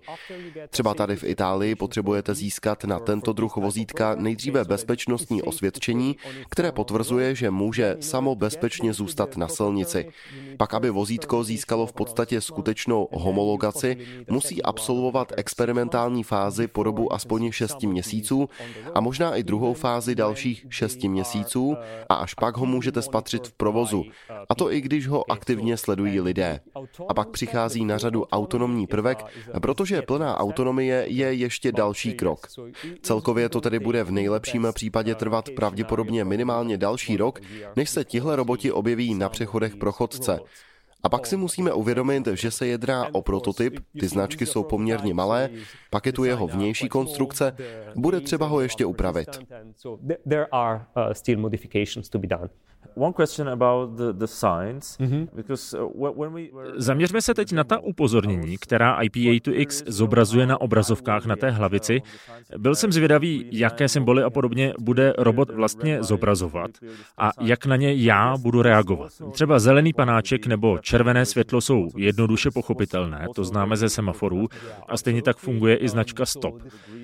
Třeba 0.70 0.94
tady 0.94 1.16
v 1.16 1.24
Itálii 1.24 1.76
potřebujete 1.76 2.36
získat 2.36 2.84
na 2.84 3.00
tento 3.00 3.34
druh 3.34 3.56
vozítka 3.56 4.16
nejdříve 4.16 4.66
bezpečnostní 4.66 5.42
osvědčení, 5.42 6.16
které 6.50 6.72
potvrzuje, 6.72 7.36
že 7.36 7.52
může 7.52 7.98
samo 8.00 8.36
bezpečně 8.36 8.94
zůstat 8.94 9.38
na 9.38 9.48
silnici. 9.48 10.10
Pak, 10.58 10.74
aby 10.74 10.90
vozítko 10.90 11.44
získalo 11.44 11.86
v 11.86 11.94
podstatě 11.94 12.42
skutečnou 12.42 13.08
homologaci, 13.12 13.98
musí 14.30 14.64
absolvovat 14.64 15.34
experimentální 15.38 16.24
fázi 16.24 16.68
po 16.68 16.84
dobu 16.84 17.14
aspoň 17.14 17.52
6 17.52 17.84
měsíců 17.84 18.50
a 18.96 19.02
možná 19.02 19.36
i 19.36 19.44
druhou 19.44 19.74
fázi 19.74 20.16
dalších 20.16 20.66
6 20.70 21.04
měsíců 21.04 21.78
a 22.10 22.14
až 22.16 22.34
pak 22.34 22.58
ho 22.58 22.66
můžete 22.66 23.02
spatřit 23.02 23.48
v 23.48 23.54
provozu. 23.54 24.04
A 24.50 24.56
to 24.56 24.72
i 24.72 24.82
když 24.82 25.08
ho 25.08 25.32
aktivně 25.32 25.45
sledují 25.78 26.22
lidé. 26.22 26.60
A 27.10 27.14
pak 27.14 27.30
přichází 27.30 27.86
na 27.86 27.98
řadu 27.98 28.26
autonomní 28.26 28.88
prvek, 28.88 29.26
protože 29.62 30.02
plná 30.02 30.40
autonomie 30.40 31.06
je 31.08 31.34
ještě 31.34 31.72
další 31.72 32.14
krok. 32.14 32.48
Celkově 33.02 33.50
to 33.50 33.62
tedy 33.62 33.80
bude 33.80 34.04
v 34.04 34.12
nejlepším 34.12 34.68
případě 34.74 35.16
trvat 35.16 35.50
pravděpodobně 35.56 36.26
minimálně 36.26 36.78
další 36.78 37.18
rok, 37.18 37.40
než 37.76 37.90
se 37.90 38.06
tihle 38.06 38.36
roboti 38.36 38.72
objeví 38.72 39.14
na 39.14 39.30
přechodech 39.30 39.76
pro 39.76 39.92
chodce. 39.92 40.40
A 41.04 41.10
pak 41.10 41.26
si 41.28 41.38
musíme 41.38 41.74
uvědomit, 41.74 42.28
že 42.28 42.52
se 42.52 42.68
jedná 42.68 43.16
o 43.16 43.22
prototyp, 43.22 43.80
ty 44.00 44.08
značky 44.08 44.46
jsou 44.46 44.64
poměrně 44.64 45.14
malé, 45.14 45.50
pak 45.90 46.06
je 46.06 46.14
tu 46.14 46.24
jeho 46.24 46.48
vnější 46.48 46.90
konstrukce, 46.90 47.58
bude 47.96 48.22
třeba 48.22 48.48
ho 48.48 48.62
ještě 48.62 48.86
upravit. 48.86 49.30
Zaměřme 56.76 57.22
se 57.22 57.34
teď 57.34 57.52
na 57.52 57.64
ta 57.64 57.80
upozornění, 57.80 58.58
která 58.58 59.02
IP8X 59.02 59.84
zobrazuje 59.88 60.46
na 60.46 60.62
obrazovkách 60.62 61.26
na 61.26 61.36
té 61.36 61.50
hlavici. 61.52 62.02
Byl 62.58 62.76
jsem 62.76 62.92
zvědavý, 62.92 63.50
jaké 63.52 63.90
symboly 63.90 64.24
a 64.24 64.30
podobně 64.30 64.74
bude 64.80 65.14
robot 65.18 65.50
vlastně 65.50 66.04
zobrazovat 66.04 66.72
a 67.18 67.32
jak 67.42 67.66
na 67.66 67.76
ně 67.76 67.94
já 67.94 68.38
budu 68.38 68.62
reagovat. 68.62 69.12
Třeba 69.32 69.60
zelený 69.60 69.94
panáček 69.94 70.48
nebo 70.48 70.78
červené 70.78 71.26
světlo 71.26 71.62
jsou 71.62 71.88
jednoduše 71.98 72.52
pochopitelné, 72.52 73.28
to 73.36 73.44
známe 73.44 73.78
ze 73.78 73.90
semaforů 73.90 74.48
a 74.90 74.98
stejně 74.98 75.22
tak 75.22 75.38
funguje 75.38 75.76
i 75.76 75.90
značka 75.90 76.26
stop. 76.26 76.56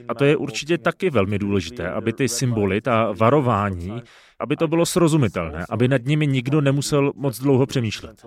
A 0.07 0.13
to 0.13 0.25
je 0.25 0.37
určitě 0.37 0.77
taky 0.77 1.09
velmi 1.09 1.39
důležité, 1.39 1.89
aby 1.89 2.13
ty 2.13 2.27
symboly, 2.27 2.81
ta 2.81 3.11
varování, 3.17 4.01
aby 4.41 4.55
to 4.55 4.67
bylo 4.67 4.85
srozumitelné, 4.85 5.65
aby 5.69 5.87
nad 5.87 6.05
nimi 6.05 6.27
nikdo 6.27 6.61
nemusel 6.61 7.11
moc 7.15 7.39
dlouho 7.39 7.65
přemýšlet. 7.65 8.25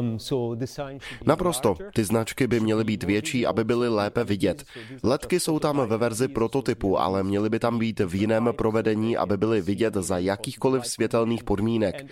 Um, 0.00 0.18
Naprosto. 1.26 1.74
Ty 1.94 2.04
značky 2.04 2.46
by 2.46 2.60
měly 2.60 2.84
být 2.84 3.02
větší, 3.02 3.46
aby 3.46 3.64
byly 3.64 3.88
lépe 3.88 4.24
vidět. 4.24 4.64
Letky 5.02 5.40
jsou 5.40 5.58
tam 5.58 5.86
ve 5.88 5.96
verzi 5.96 6.28
prototypu, 6.28 7.00
ale 7.00 7.22
měly 7.22 7.50
by 7.50 7.58
tam 7.58 7.78
být 7.78 8.00
v 8.00 8.14
jiném 8.14 8.48
provedení, 8.52 9.16
aby 9.16 9.36
byly 9.36 9.60
vidět 9.60 9.94
za 9.94 10.18
jakýchkoliv 10.18 10.86
světelných 10.86 11.44
podmínek. 11.44 12.06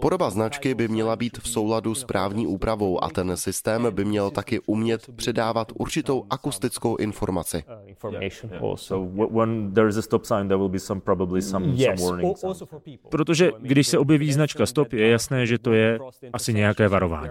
Podoba 0.00 0.30
značky 0.30 0.74
by 0.74 0.88
měla 0.88 1.16
být 1.16 1.38
v 1.38 1.48
souladu 1.48 1.94
s 1.94 2.04
právní 2.04 2.46
úpravou 2.46 3.04
a 3.04 3.08
ten 3.10 3.36
systém 3.36 3.86
by 3.90 4.04
měl 4.04 4.30
taky 4.30 4.60
umět 4.66 5.06
předávat 5.16 5.72
určitou 5.74 6.24
akustickou 6.30 6.96
informaci. 6.96 7.64
Uh, 9.14 9.42
Protože 13.08 13.52
když 13.60 13.88
se 13.88 13.98
objeví 13.98 14.32
značka 14.32 14.66
stop, 14.66 14.92
je 14.92 15.08
jasné, 15.08 15.46
že 15.46 15.58
to 15.58 15.72
je 15.72 15.98
asi 16.32 16.54
nějaké 16.54 16.88
varování. 16.88 17.30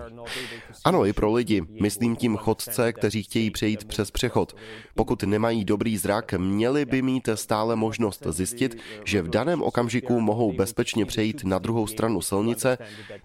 Ano, 0.85 1.05
i 1.05 1.13
pro 1.13 1.33
lidi. 1.33 1.61
Myslím 1.81 2.15
tím 2.15 2.37
chodce, 2.37 2.93
kteří 2.93 3.23
chtějí 3.23 3.51
přejít 3.51 3.85
přes 3.85 4.11
přechod. 4.11 4.55
Pokud 4.95 5.23
nemají 5.23 5.65
dobrý 5.65 5.97
zrak, 5.97 6.33
měli 6.33 6.85
by 6.85 7.01
mít 7.01 7.29
stále 7.35 7.75
možnost 7.75 8.27
zjistit, 8.29 8.77
že 9.05 9.21
v 9.21 9.29
daném 9.29 9.61
okamžiku 9.61 10.19
mohou 10.19 10.53
bezpečně 10.53 11.05
přejít 11.05 11.43
na 11.43 11.59
druhou 11.59 11.87
stranu 11.87 12.21
silnice, 12.21 12.77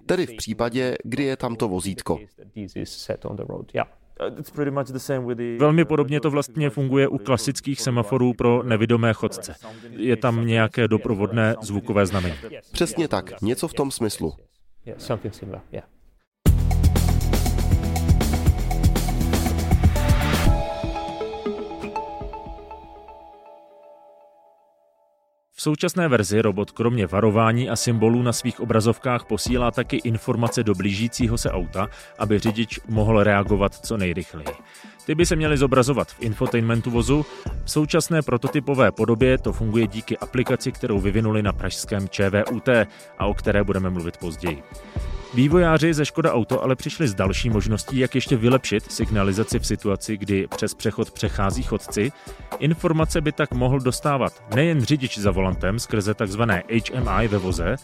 tedy 0.06 0.26
v 0.26 0.36
případě, 0.36 0.96
kdy 1.04 1.22
je 1.22 1.36
tam 1.36 1.56
to 1.56 1.68
vozítko. 1.68 2.18
Velmi 5.58 5.84
podobně 5.84 6.20
to 6.20 6.30
vlastně 6.30 6.70
funguje 6.70 7.08
u 7.08 7.18
klasických 7.18 7.80
semaforů 7.80 8.34
pro 8.34 8.62
nevidomé 8.62 9.12
chodce. 9.12 9.54
Je 9.90 10.16
tam 10.16 10.46
nějaké 10.46 10.88
doprovodné 10.88 11.54
zvukové 11.62 12.06
znamení. 12.06 12.36
Přesně 12.72 13.08
tak, 13.08 13.40
něco 13.42 13.68
v 13.68 13.74
tom 13.74 13.90
smyslu. 13.90 14.32
Současné 25.66 26.08
verzi 26.08 26.42
robot 26.42 26.70
kromě 26.70 27.06
varování 27.06 27.70
a 27.70 27.76
symbolů 27.76 28.22
na 28.22 28.32
svých 28.32 28.60
obrazovkách 28.60 29.24
posílá 29.24 29.70
taky 29.70 29.96
informace 29.96 30.62
do 30.62 30.74
blížícího 30.74 31.38
se 31.38 31.50
auta, 31.50 31.88
aby 32.18 32.38
řidič 32.38 32.80
mohl 32.88 33.22
reagovat 33.22 33.74
co 33.74 33.96
nejrychleji. 33.96 34.48
Ty 35.06 35.14
by 35.14 35.26
se 35.26 35.36
měly 35.36 35.58
zobrazovat 35.58 36.08
v 36.08 36.22
infotainmentu 36.22 36.90
vozu. 36.90 37.26
V 37.64 37.70
současné 37.70 38.22
prototypové 38.22 38.92
podobě 38.92 39.38
to 39.38 39.52
funguje 39.52 39.86
díky 39.86 40.18
aplikaci, 40.18 40.72
kterou 40.72 41.00
vyvinuli 41.00 41.42
na 41.42 41.52
pražském 41.52 42.08
ČVUT 42.08 42.68
a 43.18 43.26
o 43.26 43.34
které 43.34 43.64
budeme 43.64 43.90
mluvit 43.90 44.16
později. 44.16 44.62
Vývojáři 45.36 45.94
ze 45.94 46.04
Škoda 46.04 46.32
Auto 46.32 46.62
ale 46.62 46.76
přišli 46.76 47.08
s 47.08 47.14
další 47.14 47.50
možností, 47.50 47.98
jak 47.98 48.14
ještě 48.14 48.36
vylepšit 48.36 48.92
signalizaci 48.92 49.58
v 49.58 49.66
situaci, 49.66 50.16
kdy 50.16 50.46
přes 50.56 50.74
přechod 50.74 51.10
přechází 51.10 51.62
chodci. 51.62 52.12
Informace 52.58 53.20
by 53.20 53.32
tak 53.32 53.54
mohl 53.54 53.80
dostávat 53.80 54.42
nejen 54.54 54.84
řidič 54.84 55.18
za 55.18 55.30
volantem 55.30 55.78
skrze 55.78 56.14
tzv. 56.14 56.42
HMI 56.92 57.28
ve 57.28 57.38
voze, 57.38 57.76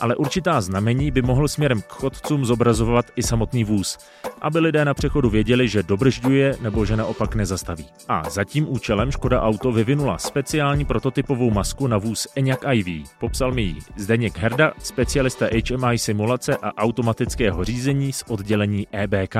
ale 0.00 0.16
určitá 0.16 0.60
znamení 0.60 1.10
by 1.10 1.22
mohl 1.22 1.48
směrem 1.48 1.82
k 1.82 1.88
chodcům 1.88 2.44
zobrazovat 2.44 3.06
i 3.16 3.22
samotný 3.22 3.64
vůz, 3.64 3.98
aby 4.40 4.58
lidé 4.58 4.84
na 4.84 4.94
přechodu 4.94 5.30
věděli, 5.30 5.68
že 5.68 5.82
dobržďuje 5.82 6.56
nebo 6.60 6.84
že 6.84 6.96
naopak 6.96 7.34
nezastaví. 7.34 7.86
A 8.08 8.30
za 8.30 8.44
tím 8.44 8.68
účelem 8.68 9.10
Škoda 9.10 9.42
Auto 9.42 9.72
vyvinula 9.72 10.18
speciální 10.18 10.84
prototypovou 10.84 11.50
masku 11.50 11.86
na 11.86 11.98
vůz 11.98 12.28
Enyaq 12.36 12.64
iV. 12.72 13.10
Popsal 13.18 13.52
mi 13.52 13.62
ji 13.62 13.76
Zdeněk 13.96 14.38
Herda, 14.38 14.72
specialista 14.78 15.46
HMI 15.46 15.98
simulace 15.98 16.56
a 16.56 16.76
automatického 16.76 17.64
řízení 17.64 18.12
z 18.12 18.24
oddělení 18.28 18.86
EBK. 18.92 19.36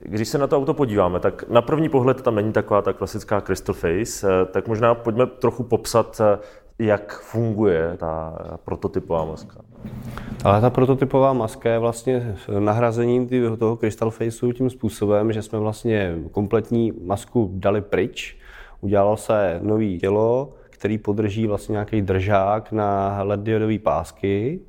Když 0.00 0.28
se 0.28 0.38
na 0.38 0.46
to 0.46 0.56
auto 0.56 0.74
podíváme, 0.74 1.20
tak 1.20 1.48
na 1.48 1.62
první 1.62 1.88
pohled 1.88 2.22
tam 2.22 2.34
není 2.34 2.52
taková 2.52 2.82
ta 2.82 2.92
klasická 2.92 3.40
crystal 3.40 3.74
face, 3.74 4.28
eh, 4.28 4.46
tak 4.46 4.68
možná 4.68 4.94
pojďme 4.94 5.26
trochu 5.26 5.62
popsat, 5.64 6.20
eh, 6.20 6.38
jak 6.78 7.20
funguje 7.20 7.96
ta 7.96 8.38
prototypová 8.64 9.24
maska. 9.24 9.60
Ale 10.44 10.60
ta 10.60 10.70
prototypová 10.70 11.32
maska 11.32 11.70
je 11.70 11.78
vlastně 11.78 12.36
nahrazením 12.58 13.28
toho 13.58 13.76
crystal 13.76 14.10
faceu 14.10 14.52
tím 14.52 14.70
způsobem, 14.70 15.32
že 15.32 15.42
jsme 15.42 15.58
vlastně 15.58 16.14
kompletní 16.30 16.92
masku 17.04 17.50
dali 17.54 17.80
pryč, 17.80 18.36
udělalo 18.80 19.16
se 19.16 19.60
nový 19.62 19.98
tělo, 19.98 20.52
který 20.70 20.98
podrží 20.98 21.46
vlastně 21.46 21.72
nějaký 21.72 22.02
držák 22.02 22.72
na 22.72 23.18
LED 23.22 23.40
diodové 23.40 23.78
pásky 23.78 24.60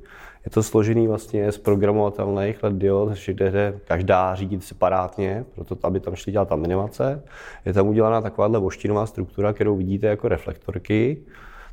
Je 0.44 0.50
to 0.50 0.62
složený 0.62 1.08
vlastně 1.08 1.52
z 1.52 1.58
programovatelných 1.58 2.62
LED 2.62 2.74
diod, 2.74 3.08
kde 3.26 3.50
jde 3.50 3.74
každá 3.84 4.34
řídit 4.34 4.64
separátně, 4.64 5.44
proto 5.54 5.76
aby 5.82 6.00
tam 6.00 6.14
šli 6.14 6.32
dělat 6.32 6.52
animace. 6.52 7.22
Je 7.66 7.72
tam 7.72 7.88
udělaná 7.88 8.20
takováhle 8.20 8.58
voštinová 8.58 9.06
struktura, 9.06 9.52
kterou 9.52 9.76
vidíte 9.76 10.06
jako 10.06 10.28
reflektorky. 10.28 11.18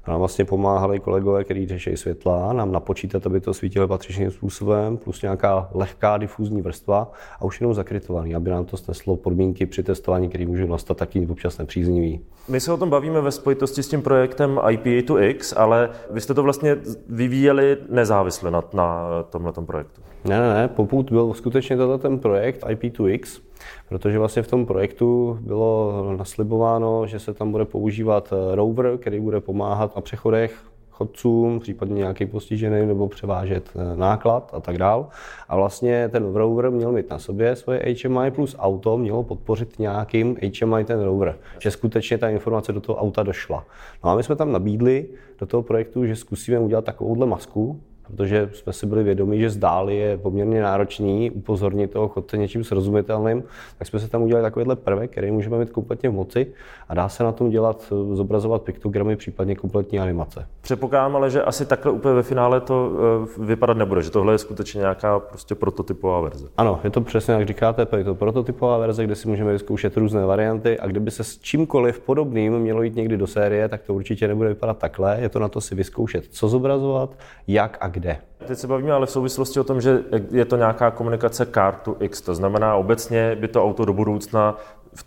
Nám 0.07 0.19
vlastně 0.19 0.45
pomáhali 0.45 0.99
kolegové, 0.99 1.43
kteří 1.43 1.67
řeší 1.67 1.97
světla, 1.97 2.53
nám 2.53 2.71
napočítat, 2.71 3.25
aby 3.25 3.39
to 3.39 3.53
svítilo 3.53 3.87
patřičným 3.87 4.31
způsobem, 4.31 4.97
plus 4.97 5.21
nějaká 5.21 5.69
lehká 5.73 6.17
difuzní 6.17 6.61
vrstva 6.61 7.11
a 7.39 7.45
už 7.45 7.61
jenom 7.61 7.73
zakrytovaný, 7.73 8.35
aby 8.35 8.49
nám 8.49 8.65
to 8.65 8.77
sneslo 8.77 9.15
podmínky 9.15 9.65
při 9.65 9.83
testování, 9.83 10.29
které 10.29 10.45
můžou 10.45 10.67
nastat 10.67 10.97
taky 10.97 11.27
občas 11.27 11.57
nepříznivý. 11.57 12.21
My 12.47 12.59
se 12.59 12.73
o 12.73 12.77
tom 12.77 12.89
bavíme 12.89 13.21
ve 13.21 13.31
spojitosti 13.31 13.83
s 13.83 13.87
tím 13.87 14.01
projektem 14.01 14.55
IPA2X, 14.55 15.53
ale 15.57 15.89
vy 16.11 16.21
jste 16.21 16.33
to 16.33 16.43
vlastně 16.43 16.77
vyvíjeli 17.09 17.77
nezávisle 17.89 18.51
na, 18.51 18.63
na 18.73 19.23
tomhle 19.29 19.53
projektu. 19.65 20.01
Ne, 20.25 20.39
ne, 20.39 20.53
ne, 20.53 20.67
poput 20.67 21.11
byl 21.11 21.33
skutečně 21.33 21.77
toto 21.77 21.97
ten 21.97 22.19
projekt 22.19 22.63
IP2X, 22.63 23.41
protože 23.89 24.19
vlastně 24.19 24.41
v 24.41 24.47
tom 24.47 24.65
projektu 24.65 25.37
bylo 25.41 25.93
naslibováno, 26.17 27.07
že 27.07 27.19
se 27.19 27.33
tam 27.33 27.51
bude 27.51 27.65
používat 27.65 28.33
eh, 28.33 28.55
rover, 28.55 28.97
který 28.97 29.19
bude 29.19 29.41
pomáhat 29.41 29.95
na 29.95 30.01
přechodech 30.01 30.65
chodcům, 30.95 31.59
případně 31.59 31.95
nějaký 31.95 32.25
postižený 32.25 32.85
nebo 32.85 33.07
převážet 33.07 33.69
eh, 33.75 33.97
náklad 33.97 34.51
a 34.53 34.59
tak 34.59 34.77
dál. 34.77 35.07
A 35.49 35.55
vlastně 35.55 36.09
ten 36.09 36.33
rover 36.33 36.71
měl 36.71 36.91
mít 36.91 37.09
na 37.09 37.19
sobě 37.19 37.55
svoje 37.55 37.95
HMI 38.03 38.31
plus 38.31 38.55
auto 38.59 38.97
mělo 38.97 39.23
podpořit 39.23 39.79
nějakým 39.79 40.35
HMI 40.35 40.85
ten 40.85 41.03
rover, 41.03 41.37
že 41.59 41.71
skutečně 41.71 42.17
ta 42.17 42.29
informace 42.29 42.73
do 42.73 42.81
toho 42.81 42.99
auta 42.99 43.23
došla. 43.23 43.65
No 44.03 44.09
a 44.09 44.15
my 44.15 44.23
jsme 44.23 44.35
tam 44.35 44.51
nabídli 44.51 45.07
do 45.39 45.45
toho 45.45 45.63
projektu, 45.63 46.05
že 46.05 46.15
zkusíme 46.15 46.59
udělat 46.59 46.85
takovouhle 46.85 47.25
masku, 47.25 47.81
protože 48.07 48.49
jsme 48.53 48.73
si 48.73 48.85
byli 48.85 49.03
vědomí, 49.03 49.39
že 49.39 49.49
zdáli 49.49 49.95
je 49.95 50.17
poměrně 50.17 50.61
náročný 50.61 51.31
upozornit 51.31 51.91
toho 51.91 52.07
chodce 52.07 52.37
něčím 52.37 52.63
srozumitelným, 52.63 53.43
tak 53.77 53.87
jsme 53.87 53.99
se 53.99 54.07
tam 54.07 54.21
udělali 54.21 54.43
takovýhle 54.43 54.75
prvek, 54.75 55.11
který 55.11 55.31
můžeme 55.31 55.57
mít 55.57 55.69
kompletně 55.69 56.09
v 56.09 56.13
moci 56.13 56.47
a 56.89 56.93
dá 56.93 57.09
se 57.09 57.23
na 57.23 57.31
tom 57.31 57.49
dělat, 57.49 57.93
zobrazovat 58.13 58.61
piktogramy, 58.61 59.15
případně 59.15 59.55
kompletní 59.55 59.99
animace. 59.99 60.47
Předpokládám 60.61 61.15
ale, 61.15 61.29
že 61.29 61.43
asi 61.43 61.65
takhle 61.65 61.91
úplně 61.91 62.13
ve 62.13 62.23
finále 62.23 62.61
to 62.61 62.91
eh, 63.39 63.45
vypadat 63.45 63.77
nebude, 63.77 64.01
že 64.01 64.11
tohle 64.11 64.33
je 64.33 64.37
skutečně 64.37 64.79
nějaká 64.79 65.19
prostě 65.19 65.55
prototypová 65.55 66.21
verze. 66.21 66.47
Ano, 66.57 66.79
je 66.83 66.89
to 66.89 67.01
přesně 67.01 67.33
jak 67.33 67.47
říkáte, 67.47 67.87
je 67.97 68.03
to 68.03 68.15
prototypová 68.15 68.77
verze, 68.77 69.03
kde 69.03 69.15
si 69.15 69.27
můžeme 69.27 69.51
vyzkoušet 69.51 69.97
různé 69.97 70.25
varianty 70.25 70.79
a 70.79 70.87
kdyby 70.87 71.11
se 71.11 71.23
s 71.23 71.37
čímkoliv 71.37 71.99
podobným 71.99 72.59
mělo 72.59 72.83
jít 72.83 72.95
někdy 72.95 73.17
do 73.17 73.27
série, 73.27 73.69
tak 73.69 73.81
to 73.81 73.93
určitě 73.93 74.27
nebude 74.27 74.49
vypadat 74.49 74.77
takhle. 74.77 75.17
Je 75.21 75.29
to 75.29 75.39
na 75.39 75.47
to 75.47 75.61
si 75.61 75.75
vyzkoušet, 75.75 76.25
co 76.29 76.47
zobrazovat, 76.49 77.17
jak 77.47 77.77
a 77.81 77.87
kde. 77.95 78.17
Teď 78.47 78.57
se 78.57 78.67
bavíme 78.67 78.91
ale 78.91 79.05
v 79.05 79.09
souvislosti 79.09 79.59
o 79.59 79.63
tom, 79.63 79.81
že 79.81 80.03
je 80.31 80.45
to 80.45 80.55
nějaká 80.55 80.91
komunikace 80.91 81.45
car 81.45 81.75
to 81.75 81.95
X, 81.99 82.21
to 82.21 82.35
znamená 82.35 82.75
obecně 82.75 83.35
by 83.35 83.47
to 83.47 83.63
auto 83.63 83.85
do 83.85 83.93
budoucna, 83.93 84.57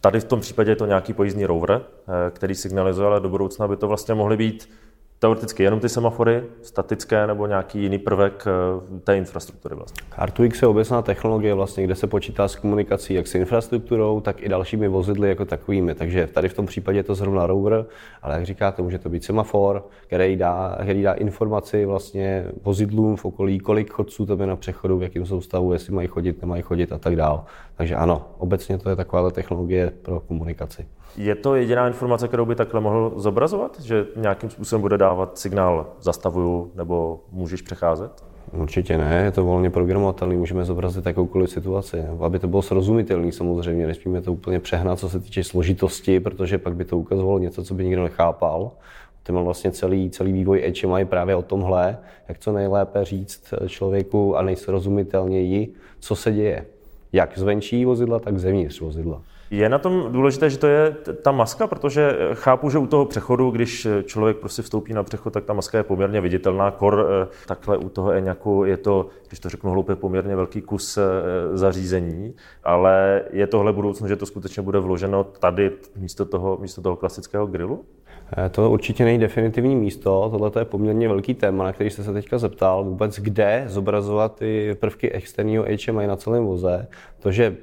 tady 0.00 0.20
v 0.20 0.24
tom 0.24 0.40
případě 0.40 0.70
je 0.70 0.76
to 0.76 0.86
nějaký 0.86 1.12
pojízdný 1.12 1.46
rover, 1.46 1.80
eh, 1.80 2.30
který 2.30 2.54
signalizuje, 2.54 3.06
ale 3.06 3.20
do 3.20 3.28
budoucna 3.28 3.68
by 3.68 3.76
to 3.76 3.88
vlastně 3.88 4.14
mohly 4.14 4.36
být 4.36 4.70
teoreticky 5.18 5.62
jenom 5.62 5.80
ty 5.80 5.88
semafory, 5.88 6.42
statické 6.62 7.26
nebo 7.26 7.46
nějaký 7.46 7.82
jiný 7.82 7.98
prvek 7.98 8.44
eh, 8.46 9.00
té 9.00 9.16
infrastruktury 9.16 9.74
vlastně. 9.74 10.02
Car2X 10.16 10.58
je 10.62 10.68
obecná 10.68 11.02
technologie, 11.02 11.54
vlastně, 11.54 11.84
kde 11.84 11.94
se 11.94 12.06
počítá 12.06 12.48
s 12.48 12.56
komunikací 12.56 13.14
jak 13.14 13.26
s 13.26 13.34
infrastrukturou, 13.34 14.20
tak 14.20 14.42
i 14.42 14.48
dalšími 14.48 14.88
vozidly 14.88 15.28
jako 15.28 15.44
takovými. 15.44 15.94
Takže 15.94 16.26
tady 16.26 16.48
v 16.48 16.54
tom 16.54 16.66
případě 16.66 16.98
je 16.98 17.02
to 17.02 17.14
zrovna 17.14 17.46
rover, 17.46 17.86
ale 18.22 18.34
jak 18.34 18.46
říkáte, 18.46 18.82
může 18.82 18.98
to 18.98 19.08
být 19.08 19.24
semafor, 19.24 19.86
který 20.06 20.36
dá, 20.36 20.78
který 20.82 21.02
dá 21.02 21.12
informaci 21.12 21.84
vlastně 21.84 22.46
vozidlům 22.62 23.16
v 23.16 23.24
okolí, 23.24 23.58
kolik 23.58 23.90
chodců 23.90 24.26
tam 24.26 24.40
je 24.40 24.46
na 24.46 24.56
přechodu, 24.56 24.98
v 24.98 25.02
jakém 25.02 25.26
jsou 25.26 25.40
stavu, 25.40 25.72
jestli 25.72 25.94
mají 25.94 26.08
chodit, 26.08 26.40
nemají 26.42 26.62
chodit 26.62 26.92
a 26.92 26.98
tak 26.98 27.16
dál. 27.16 27.44
Takže 27.76 27.94
ano, 27.94 28.28
obecně 28.38 28.78
to 28.78 28.90
je 28.90 28.96
taková 28.96 29.30
technologie 29.30 29.92
pro 30.02 30.20
komunikaci. 30.20 30.86
Je 31.16 31.34
to 31.34 31.54
jediná 31.54 31.86
informace, 31.86 32.28
kterou 32.28 32.44
by 32.44 32.54
takhle 32.54 32.80
mohl 32.80 33.12
zobrazovat? 33.16 33.80
Že 33.80 34.06
nějakým 34.16 34.50
způsobem 34.50 34.80
bude 34.80 34.98
dávat 34.98 35.38
signál 35.38 35.86
zastavuju 36.00 36.70
nebo 36.74 37.20
můžeš 37.32 37.62
přecházet? 37.62 38.24
Určitě 38.52 38.98
ne, 38.98 39.22
je 39.24 39.30
to 39.30 39.44
volně 39.44 39.70
programovatelný, 39.70 40.36
můžeme 40.36 40.64
zobrazit 40.64 41.06
jakoukoliv 41.06 41.50
situaci, 41.50 42.04
aby 42.20 42.38
to 42.38 42.48
bylo 42.48 42.62
srozumitelné 42.62 43.32
samozřejmě, 43.32 43.86
nesmíme 43.86 44.20
to 44.20 44.32
úplně 44.32 44.60
přehnat, 44.60 44.98
co 44.98 45.08
se 45.08 45.20
týče 45.20 45.44
složitosti, 45.44 46.20
protože 46.20 46.58
pak 46.58 46.76
by 46.76 46.84
to 46.84 46.98
ukazovalo 46.98 47.38
něco, 47.38 47.64
co 47.64 47.74
by 47.74 47.84
nikdo 47.84 48.02
nechápal. 48.02 48.70
Má 49.30 49.42
vlastně 49.42 49.70
celý, 49.70 50.10
celý 50.10 50.32
vývoj 50.32 50.72
HMI 50.82 51.04
právě 51.04 51.36
o 51.36 51.42
tomhle, 51.42 51.98
jak 52.28 52.38
co 52.38 52.52
nejlépe 52.52 53.04
říct 53.04 53.54
člověku 53.66 54.36
a 54.36 54.42
nejsrozumitelněji, 54.42 55.74
co 56.00 56.16
se 56.16 56.32
děje. 56.32 56.66
Jak 57.12 57.38
zvenčí 57.38 57.84
vozidla, 57.84 58.18
tak 58.18 58.38
zevnitř 58.38 58.80
vozidla. 58.80 59.22
Je 59.50 59.68
na 59.68 59.78
tom 59.78 60.12
důležité, 60.12 60.50
že 60.50 60.58
to 60.58 60.66
je 60.66 60.96
ta 61.22 61.32
maska, 61.32 61.66
protože 61.66 62.18
chápu, 62.34 62.70
že 62.70 62.78
u 62.78 62.86
toho 62.86 63.04
přechodu, 63.04 63.50
když 63.50 63.86
člověk 64.04 64.36
prostě 64.36 64.62
vstoupí 64.62 64.94
na 64.94 65.02
přechod, 65.02 65.32
tak 65.32 65.44
ta 65.44 65.52
maska 65.52 65.78
je 65.78 65.84
poměrně 65.84 66.20
viditelná. 66.20 66.70
Kor 66.70 67.06
eh, 67.08 67.28
takhle 67.46 67.78
u 67.78 67.88
toho 67.88 68.12
Eňaku 68.12 68.64
je 68.64 68.76
to, 68.76 69.06
když 69.28 69.40
to 69.40 69.48
řeknu 69.48 69.70
hloupě, 69.70 69.96
poměrně 69.96 70.36
velký 70.36 70.62
kus 70.62 70.98
eh, 70.98 71.02
zařízení, 71.56 72.34
ale 72.64 73.22
je 73.30 73.46
tohle 73.46 73.72
budoucnost, 73.72 74.08
že 74.08 74.16
to 74.16 74.26
skutečně 74.26 74.62
bude 74.62 74.78
vloženo 74.78 75.24
tady 75.24 75.72
místo 75.96 76.24
toho, 76.24 76.58
místo 76.60 76.82
toho 76.82 76.96
klasického 76.96 77.46
grilu? 77.46 77.84
Eh, 78.36 78.48
to 78.48 78.70
určitě 78.70 79.04
není 79.04 79.18
definitivní 79.18 79.76
místo, 79.76 80.28
tohle 80.30 80.50
je 80.58 80.64
poměrně 80.64 81.08
velký 81.08 81.34
téma, 81.34 81.64
na 81.64 81.72
který 81.72 81.90
jste 81.90 82.02
se 82.02 82.12
teďka 82.12 82.38
zeptal, 82.38 82.84
vůbec 82.84 83.18
kde 83.18 83.64
zobrazovat 83.66 84.34
ty 84.34 84.76
prvky 84.80 85.12
externího 85.12 85.64
HMI 85.64 86.06
na 86.06 86.16
celém 86.16 86.44
voze. 86.44 86.86
To, 87.20 87.32
že 87.32 87.56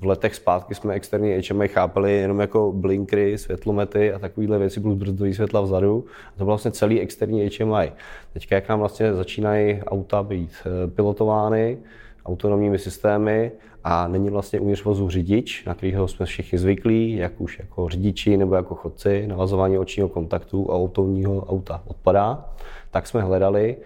v 0.00 0.04
letech 0.04 0.34
zpátky 0.34 0.74
jsme 0.74 0.94
externí 0.94 1.40
HMI 1.50 1.68
chápali 1.68 2.12
jenom 2.12 2.40
jako 2.40 2.72
blinkry, 2.72 3.38
světlomety 3.38 4.12
a 4.12 4.18
takovéhle 4.18 4.58
věci, 4.58 4.80
plus 4.80 4.98
brzdový 4.98 5.34
světla 5.34 5.60
vzadu. 5.60 6.04
To 6.32 6.44
byl 6.44 6.46
vlastně 6.46 6.70
celý 6.70 7.00
externí 7.00 7.50
HMI. 7.58 7.92
Teďka, 8.32 8.54
jak 8.54 8.68
nám 8.68 8.78
vlastně 8.78 9.14
začínají 9.14 9.82
auta 9.82 10.22
být 10.22 10.50
eh, 10.66 10.90
pilotovány, 10.90 11.78
autonomními 12.26 12.78
systémy 12.78 13.52
a 13.84 14.08
není 14.08 14.30
vlastně 14.30 14.60
uvnitř 14.60 14.84
vozu 14.84 15.08
řidič, 15.08 15.64
na 15.64 15.74
kterého 15.74 16.08
jsme 16.08 16.26
všichni 16.26 16.58
zvyklí, 16.58 17.16
jak 17.16 17.40
už 17.40 17.58
jako 17.58 17.88
řidiči 17.88 18.36
nebo 18.36 18.54
jako 18.54 18.74
chodci, 18.74 19.26
navazování 19.26 19.78
očního 19.78 20.08
kontaktu 20.08 20.70
a 20.70 20.74
autonomního 20.74 21.44
auta 21.44 21.82
odpadá, 21.86 22.44
tak 22.90 23.06
jsme 23.06 23.22
hledali, 23.22 23.76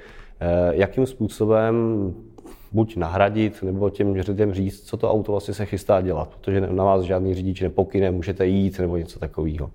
eh, 0.41 0.71
jakým 0.75 1.07
způsobem 1.07 1.75
buď 2.73 2.97
nahradit, 2.97 3.63
nebo 3.63 3.91
těm 3.91 4.13
lidem 4.13 4.55
říct, 4.55 4.81
co 4.81 4.97
to 4.97 5.11
auto 5.11 5.33
vlastně 5.33 5.55
se 5.55 5.67
chystá 5.67 6.01
dělat, 6.01 6.29
protože 6.29 6.61
na 6.61 6.85
vás 6.85 7.03
žádný 7.03 7.35
řidič 7.35 7.61
nepokyne, 7.61 8.11
můžete 8.11 8.47
jít 8.47 8.79
nebo 8.79 8.97
něco 8.97 9.19
takového. 9.19 9.71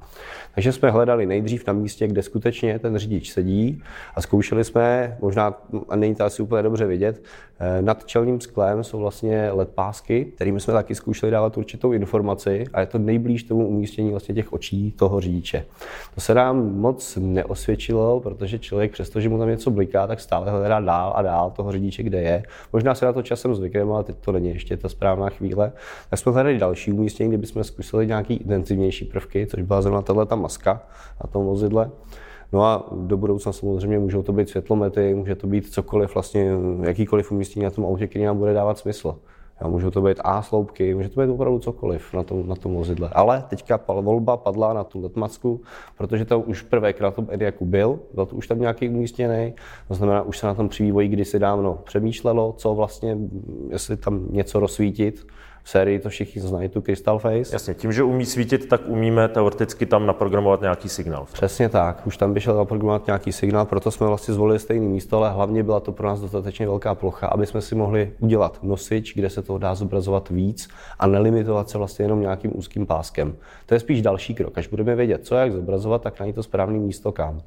Takže 0.56 0.72
jsme 0.72 0.92
hledali 0.92 1.26
nejdřív 1.26 1.68
na 1.68 1.74
místě, 1.74 2.08
kde 2.08 2.24
skutečně 2.24 2.80
ten 2.80 2.98
řidič 2.98 3.32
sedí 3.32 3.84
a 4.16 4.22
zkoušeli 4.22 4.64
jsme, 4.64 5.18
možná, 5.22 5.62
a 5.90 5.96
není 5.96 6.16
to 6.16 6.26
asi 6.26 6.42
úplně 6.42 6.64
dobře 6.64 6.86
vidět, 6.86 7.24
eh, 7.60 7.82
nad 7.82 8.06
čelním 8.06 8.42
sklem 8.42 8.84
jsou 8.84 9.00
vlastně 9.00 9.52
LED 9.52 9.70
pásky, 9.70 10.26
kterými 10.26 10.60
jsme 10.60 10.74
taky 10.74 10.96
zkoušeli 10.96 11.32
dávat 11.32 11.58
určitou 11.58 11.92
informaci 11.92 12.66
a 12.74 12.80
je 12.80 12.86
to 12.86 12.98
nejblíž 12.98 13.44
tomu 13.44 13.68
umístění 13.68 14.12
vlastně 14.12 14.36
těch 14.36 14.54
očí 14.54 14.92
toho 14.92 15.22
řidiče. 15.22 15.66
To 16.16 16.22
se 16.22 16.34
nám 16.34 16.80
moc 16.80 17.18
neosvědčilo, 17.22 18.20
protože 18.20 18.60
člověk, 18.60 18.92
přestože 18.92 19.30
mu 19.30 19.38
tam 19.38 19.50
něco 19.50 19.72
bliká, 19.72 20.08
tak 20.08 20.20
stále 20.20 20.52
hledá 20.52 20.80
dál 20.80 21.14
a 21.16 21.22
dál 21.22 21.52
toho 21.52 21.72
řidiče, 21.72 22.04
kde 22.04 22.22
je. 22.22 22.44
Možná 22.74 22.87
se 22.95 23.06
na 23.06 23.13
to 23.13 23.21
časem 23.21 23.56
zvykneme, 23.56 23.91
ale 23.91 24.04
teď 24.04 24.15
to 24.21 24.32
není 24.32 24.50
ještě 24.50 24.78
ta 24.78 24.89
správná 24.89 25.30
chvíle. 25.30 25.71
Tak 26.10 26.19
jsme 26.19 26.32
hledali 26.32 26.58
další 26.58 26.91
umístění, 26.91 27.30
kde 27.30 27.38
bychom 27.38 27.63
zkusili 27.63 28.08
nějaký 28.08 28.34
intenzivnější 28.34 29.06
prvky, 29.06 29.47
což 29.47 29.62
byla 29.62 29.82
zrovna 29.82 30.02
tahle 30.02 30.28
maska 30.36 30.82
na 31.23 31.30
tom 31.32 31.45
vozidle. 31.45 31.91
No 32.54 32.63
a 32.63 32.89
do 32.91 33.17
budoucna 33.17 33.52
samozřejmě 33.52 34.00
můžou 34.00 34.23
to 34.23 34.34
být 34.34 34.50
světlomety, 34.50 35.13
může 35.13 35.36
to 35.36 35.47
být 35.47 35.73
cokoliv, 35.73 36.13
vlastně 36.13 36.52
jakýkoliv 36.82 37.32
umístění 37.32 37.63
na 37.63 37.71
tom 37.71 37.86
autě, 37.86 38.08
který 38.08 38.26
nám 38.26 38.38
bude 38.38 38.54
dávat 38.54 38.78
smysl. 38.78 39.15
Já, 39.62 39.67
můžou 39.67 39.91
to 39.91 40.02
být 40.02 40.20
A 40.24 40.41
sloupky, 40.41 40.96
může 40.96 41.10
to 41.10 41.22
být 41.22 41.32
opravdu 41.32 41.60
cokoliv 41.60 42.13
na 42.13 42.24
tom, 42.24 42.48
na 42.48 42.56
tom 42.56 42.76
vozidle. 42.76 43.10
Ale 43.13 43.43
teďka 43.50 43.80
volba 43.88 44.38
padla 44.38 44.74
na 44.74 44.84
tu 44.84 45.02
letmasku, 45.02 45.62
protože 45.98 46.26
to 46.26 46.39
už 46.39 46.62
prvek 46.62 47.02
na 47.02 47.12
tom 47.12 47.28
Ediaku 47.30 47.65
byl, 47.65 48.00
byl 48.13 48.26
to 48.26 48.36
už 48.36 48.48
tam 48.48 48.60
nějaký 48.60 48.89
umístěný, 48.89 49.54
to 49.88 49.93
znamená, 49.93 50.22
už 50.22 50.38
se 50.38 50.48
na 50.48 50.54
tom 50.54 50.70
při 50.70 50.84
vývoji 50.84 51.08
kdysi 51.08 51.39
dávno 51.39 51.80
přemýšlelo, 51.84 52.54
co 52.58 52.74
vlastně, 52.74 53.17
jestli 53.70 53.98
tam 53.98 54.28
něco 54.30 54.60
rozsvítit, 54.60 55.28
sérii 55.67 55.99
to 55.99 56.10
všichni 56.10 56.41
znají, 56.41 56.69
tu 56.69 56.82
Crystal 56.82 57.19
Face. 57.19 57.56
Jasně, 57.56 57.73
tím, 57.73 57.91
že 57.91 58.03
umí 58.03 58.25
svítit, 58.25 58.69
tak 58.69 58.82
umíme 58.88 59.27
teoreticky 59.27 59.86
tam 59.86 60.06
naprogramovat 60.06 60.62
nějaký 60.62 60.89
signál. 60.89 61.27
Přesně 61.34 61.69
tak, 61.69 62.08
už 62.08 62.17
tam 62.17 62.34
by 62.34 62.41
šel 62.41 62.56
naprogramovat 62.56 63.08
nějaký 63.08 63.32
signál, 63.32 63.65
proto 63.65 63.91
jsme 63.91 64.08
vlastně 64.08 64.34
zvolili 64.34 64.60
stejné 64.60 64.86
místo, 64.86 65.17
ale 65.17 65.32
hlavně 65.32 65.63
byla 65.63 65.80
to 65.80 65.91
pro 65.91 66.08
nás 66.08 66.21
dostatečně 66.21 66.67
velká 66.67 66.95
plocha, 66.95 67.27
aby 67.27 67.45
jsme 67.45 67.62
si 67.62 67.75
mohli 67.75 68.12
udělat 68.19 68.60
nosič, 68.63 69.13
kde 69.15 69.30
se 69.30 69.41
toho 69.41 69.60
dá 69.60 69.75
zobrazovat 69.75 70.30
víc 70.30 70.67
a 70.99 71.08
nelimitovat 71.08 71.69
se 71.69 71.77
vlastně 71.77 72.06
jenom 72.06 72.21
nějakým 72.21 72.58
úzkým 72.58 72.86
páskem. 72.86 73.36
To 73.65 73.73
je 73.73 73.80
spíš 73.80 74.01
další 74.01 74.36
krok. 74.36 74.58
Až 74.58 74.67
budeme 74.67 74.95
vědět, 74.95 75.25
co 75.25 75.36
jak 75.36 75.51
zobrazovat, 75.51 76.01
tak 76.01 76.19
najít 76.19 76.36
to 76.36 76.43
správné 76.43 76.80
místo 76.80 77.12
kam. 77.12 77.41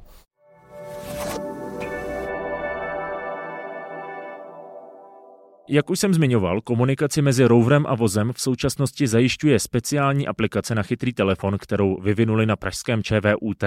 Jak 5.73 5.89
už 5.89 5.99
jsem 5.99 6.13
zmiňoval, 6.13 6.61
komunikaci 6.61 7.21
mezi 7.21 7.45
roverem 7.45 7.85
a 7.87 7.95
vozem 7.95 8.33
v 8.33 8.41
současnosti 8.41 9.07
zajišťuje 9.07 9.59
speciální 9.59 10.27
aplikace 10.27 10.75
na 10.75 10.83
chytrý 10.83 11.13
telefon, 11.13 11.57
kterou 11.57 12.01
vyvinuli 12.01 12.45
na 12.45 12.55
pražském 12.55 13.03
ČVUT. 13.03 13.63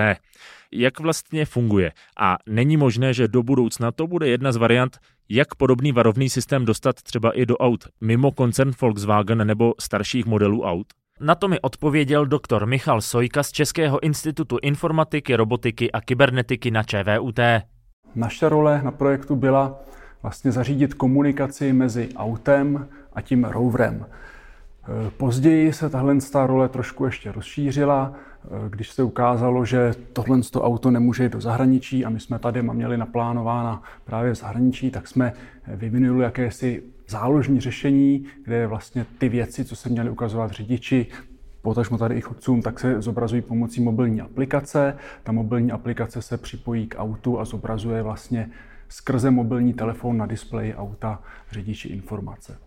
Jak 0.72 1.00
vlastně 1.00 1.46
funguje? 1.46 1.92
A 2.20 2.36
není 2.48 2.76
možné, 2.76 3.14
že 3.14 3.28
do 3.28 3.42
budoucna 3.42 3.92
to 3.92 4.06
bude 4.06 4.28
jedna 4.28 4.52
z 4.52 4.56
variant, 4.56 4.98
jak 5.28 5.54
podobný 5.54 5.92
varovný 5.92 6.28
systém 6.28 6.64
dostat 6.64 7.02
třeba 7.02 7.30
i 7.30 7.46
do 7.46 7.56
aut 7.56 7.84
mimo 8.00 8.32
koncern 8.32 8.72
Volkswagen 8.80 9.46
nebo 9.46 9.74
starších 9.80 10.26
modelů 10.26 10.62
aut? 10.62 10.86
Na 11.20 11.34
to 11.34 11.48
mi 11.48 11.60
odpověděl 11.60 12.26
doktor 12.26 12.66
Michal 12.66 13.00
Sojka 13.00 13.42
z 13.42 13.52
Českého 13.52 14.02
institutu 14.02 14.58
informatiky, 14.62 15.36
robotiky 15.36 15.92
a 15.92 16.00
kybernetiky 16.00 16.70
na 16.70 16.82
ČVUT. 16.82 17.40
Naše 18.14 18.48
role 18.48 18.80
na 18.84 18.90
projektu 18.90 19.36
byla 19.36 19.80
vlastně 20.24 20.52
zařídit 20.52 20.94
komunikaci 20.94 21.72
mezi 21.72 22.08
autem 22.16 22.88
a 23.12 23.20
tím 23.20 23.44
roverem. 23.44 24.06
Později 25.16 25.72
se 25.72 25.90
tahle 25.90 26.18
role 26.46 26.68
trošku 26.68 27.04
ještě 27.04 27.32
rozšířila, 27.32 28.12
když 28.68 28.90
se 28.90 29.02
ukázalo, 29.02 29.64
že 29.64 29.94
tohle 30.12 30.38
auto 30.54 30.90
nemůže 30.90 31.22
jít 31.22 31.32
do 31.32 31.40
zahraničí 31.40 32.04
a 32.04 32.10
my 32.10 32.20
jsme 32.20 32.38
tady 32.38 32.62
měli 32.62 32.96
naplánována 32.96 33.82
právě 34.04 34.32
v 34.32 34.36
zahraničí, 34.36 34.90
tak 34.90 35.08
jsme 35.08 35.32
vyvinuli 35.66 36.24
jakési 36.24 36.82
záložní 37.08 37.60
řešení, 37.60 38.24
kde 38.44 38.66
vlastně 38.66 39.06
ty 39.18 39.28
věci, 39.28 39.64
co 39.64 39.76
se 39.76 39.88
měly 39.88 40.10
ukazovat 40.10 40.50
řidiči, 40.50 41.06
potažmo 41.62 41.98
tady 41.98 42.14
i 42.14 42.20
chodcům, 42.20 42.62
tak 42.62 42.80
se 42.80 43.02
zobrazují 43.02 43.42
pomocí 43.42 43.82
mobilní 43.82 44.20
aplikace. 44.20 44.96
Ta 45.22 45.32
mobilní 45.32 45.72
aplikace 45.72 46.22
se 46.22 46.36
připojí 46.36 46.86
k 46.86 46.98
autu 46.98 47.40
a 47.40 47.44
zobrazuje 47.44 48.02
vlastně 48.02 48.50
skrze 48.94 49.30
mobilní 49.30 49.74
telefon 49.74 50.16
na 50.16 50.26
displeji 50.26 50.74
auta 50.74 51.22
řidiči 51.50 51.88
informace. 51.88 52.58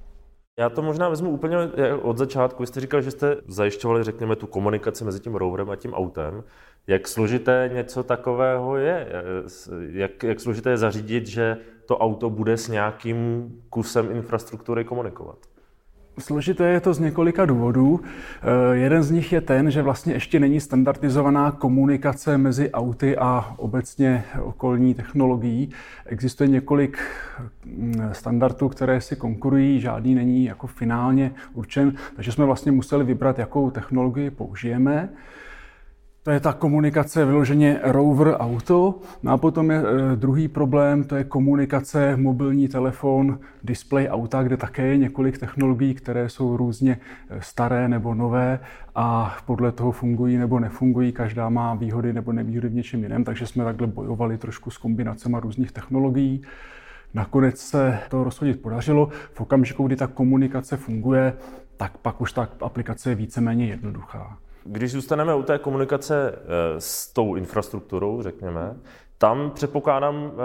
Já 0.59 0.69
to 0.69 0.81
možná 0.81 1.09
vezmu 1.09 1.29
úplně 1.29 1.57
od 2.01 2.17
začátku. 2.17 2.63
Vy 2.63 2.67
jste 2.67 2.79
říkal, 2.79 3.01
že 3.01 3.11
jste 3.11 3.37
zajišťovali, 3.47 4.03
řekněme, 4.03 4.35
tu 4.35 4.47
komunikaci 4.47 5.03
mezi 5.03 5.19
tím 5.19 5.35
roverem 5.35 5.69
a 5.69 5.75
tím 5.75 5.93
autem. 5.93 6.43
Jak 6.87 7.07
složité 7.07 7.69
něco 7.73 8.03
takového 8.03 8.77
je? 8.77 9.07
Jak, 9.89 10.23
jak 10.23 10.39
složité 10.39 10.69
je 10.69 10.77
zařídit, 10.77 11.27
že 11.27 11.57
to 11.85 11.97
auto 11.97 12.29
bude 12.29 12.57
s 12.57 12.67
nějakým 12.67 13.51
kusem 13.69 14.11
infrastruktury 14.11 14.83
komunikovat? 14.83 15.37
Složité 16.19 16.69
je 16.69 16.79
to 16.79 16.93
z 16.93 16.99
několika 16.99 17.45
důvodů. 17.45 17.99
Eh, 18.01 18.75
jeden 18.77 19.03
z 19.03 19.11
nich 19.11 19.33
je 19.33 19.41
ten, 19.41 19.71
že 19.71 19.81
vlastně 19.81 20.13
ještě 20.13 20.39
není 20.39 20.59
standardizovaná 20.59 21.51
komunikace 21.51 22.37
mezi 22.37 22.71
auty 22.71 23.17
a 23.17 23.53
obecně 23.57 24.23
okolní 24.41 24.93
technologií. 24.93 25.69
Existuje 26.05 26.49
několik 26.49 26.97
mm, 27.65 28.09
standardů, 28.11 28.69
které 28.69 29.01
si 29.01 29.15
konkurují, 29.15 29.79
žádný 29.79 30.15
není 30.15 30.45
jako 30.45 30.67
finálně 30.67 31.31
určen, 31.53 31.93
takže 32.15 32.31
jsme 32.31 32.45
vlastně 32.45 32.71
museli 32.71 33.03
vybrat, 33.03 33.39
jakou 33.39 33.71
technologii 33.71 34.29
použijeme. 34.29 35.09
To 36.27 36.31
je 36.31 36.39
ta 36.39 36.53
komunikace 36.53 37.25
vyloženě 37.25 37.79
rover 37.83 38.35
auto. 38.39 38.99
No 39.23 39.31
a 39.31 39.37
potom 39.37 39.71
je 39.71 39.77
e, 39.79 40.15
druhý 40.15 40.47
problém, 40.47 41.03
to 41.03 41.15
je 41.15 41.23
komunikace 41.23 42.17
mobilní 42.17 42.67
telefon, 42.67 43.39
display 43.63 44.07
auta, 44.09 44.43
kde 44.43 44.57
také 44.57 44.87
je 44.87 44.97
několik 44.97 45.37
technologií, 45.37 45.93
které 45.93 46.29
jsou 46.29 46.57
různě 46.57 46.99
e, 47.29 47.41
staré 47.41 47.87
nebo 47.87 48.13
nové 48.15 48.59
a 48.95 49.37
podle 49.45 49.71
toho 49.71 49.91
fungují 49.91 50.37
nebo 50.37 50.59
nefungují. 50.59 51.11
Každá 51.11 51.49
má 51.49 51.73
výhody 51.73 52.13
nebo 52.13 52.31
nevýhody 52.33 52.69
v 52.69 52.73
něčem 52.73 53.03
jiném, 53.03 53.23
takže 53.23 53.47
jsme 53.47 53.63
takhle 53.63 53.87
bojovali 53.87 54.37
trošku 54.37 54.71
s 54.71 54.77
kombinacemi 54.77 55.37
různých 55.39 55.71
technologií. 55.71 56.41
Nakonec 57.13 57.59
se 57.59 57.99
to 58.09 58.23
rozhodit 58.23 58.61
podařilo. 58.61 59.09
V 59.33 59.41
okamžiku, 59.41 59.87
kdy 59.87 59.95
ta 59.95 60.07
komunikace 60.07 60.77
funguje, 60.77 61.33
tak 61.77 61.97
pak 61.97 62.21
už 62.21 62.31
ta 62.31 62.49
aplikace 62.61 63.09
je 63.09 63.15
víceméně 63.15 63.65
jednoduchá. 63.65 64.37
Když 64.69 64.91
zůstaneme 64.91 65.35
u 65.35 65.43
té 65.43 65.59
komunikace 65.59 66.31
eh, 66.31 66.81
s 66.81 67.13
tou 67.13 67.35
infrastrukturou, 67.35 68.21
řekněme, 68.21 68.75
tam 69.19 69.51
předpokládám, 69.51 70.31
eh, 70.31 70.37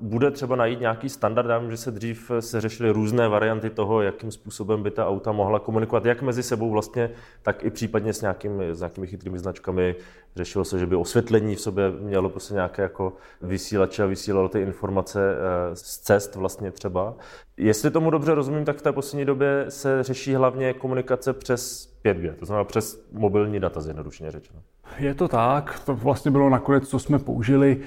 bude 0.00 0.30
třeba 0.30 0.56
najít 0.56 0.80
nějaký 0.80 1.08
standard. 1.08 1.48
Já 1.48 1.58
vím, 1.58 1.70
že 1.70 1.76
se 1.76 1.90
dřív 1.90 2.30
se 2.40 2.60
řešily 2.60 2.90
různé 2.90 3.28
varianty 3.28 3.70
toho, 3.70 4.02
jakým 4.02 4.30
způsobem 4.30 4.82
by 4.82 4.90
ta 4.90 5.08
auta 5.08 5.32
mohla 5.32 5.58
komunikovat, 5.58 6.04
jak 6.04 6.22
mezi 6.22 6.42
sebou 6.42 6.70
vlastně, 6.70 7.10
tak 7.42 7.64
i 7.64 7.70
případně 7.70 8.12
s, 8.12 8.20
nějakými, 8.20 8.74
s 8.74 8.78
nějakými 8.78 9.06
chytrými 9.06 9.38
značkami. 9.38 9.94
Řešilo 10.36 10.64
se, 10.64 10.78
že 10.78 10.86
by 10.86 10.96
osvětlení 10.96 11.54
v 11.56 11.60
sobě 11.60 11.90
mělo 11.90 12.28
prostě 12.28 12.54
nějaké 12.54 12.82
jako 12.82 13.12
vysílače 13.42 14.02
a 14.02 14.06
vysílalo 14.06 14.48
ty 14.48 14.60
informace 14.60 15.34
eh, 15.34 15.76
z 15.76 15.98
cest 15.98 16.34
vlastně 16.34 16.70
třeba. 16.70 17.14
Jestli 17.56 17.90
tomu 17.90 18.10
dobře 18.10 18.34
rozumím, 18.34 18.64
tak 18.64 18.76
v 18.76 18.82
té 18.82 18.92
poslední 18.92 19.24
době 19.24 19.64
se 19.68 20.02
řeší 20.02 20.34
hlavně 20.34 20.72
komunikace 20.72 21.32
přes 21.32 21.92
5G, 22.04 22.34
to 22.34 22.46
znamená 22.46 22.64
přes 22.64 23.06
mobilní 23.12 23.60
data, 23.60 23.80
zjednodušeně 23.80 24.30
řečeno. 24.30 24.62
Je 24.98 25.14
to 25.14 25.28
tak, 25.28 25.80
to 25.86 25.94
vlastně 25.94 26.30
bylo 26.30 26.50
nakonec, 26.50 26.88
co 26.88 26.98
jsme 26.98 27.18
použili. 27.18 27.80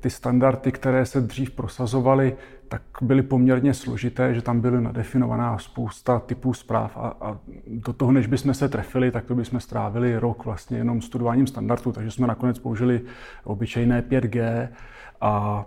Ty 0.00 0.10
standardy, 0.10 0.72
které 0.72 1.06
se 1.06 1.20
dřív 1.20 1.50
prosazovaly, 1.50 2.36
tak 2.68 2.82
byly 3.00 3.22
poměrně 3.22 3.74
složité, 3.74 4.34
že 4.34 4.42
tam 4.42 4.60
byly 4.60 4.80
nadefinovaná 4.80 5.58
spousta 5.58 6.18
typů 6.18 6.54
zpráv 6.54 6.96
a, 6.96 7.16
a 7.20 7.38
do 7.66 7.92
toho, 7.92 8.12
než 8.12 8.26
bychom 8.26 8.54
se 8.54 8.68
trefili, 8.68 9.10
tak 9.10 9.24
to 9.24 9.34
bychom 9.34 9.60
strávili 9.60 10.18
rok 10.18 10.44
vlastně 10.44 10.78
jenom 10.78 11.02
studováním 11.02 11.46
standardů, 11.46 11.92
takže 11.92 12.10
jsme 12.10 12.26
nakonec 12.26 12.58
použili 12.58 13.00
obyčejné 13.44 14.02
5G 14.02 14.68
a 15.20 15.64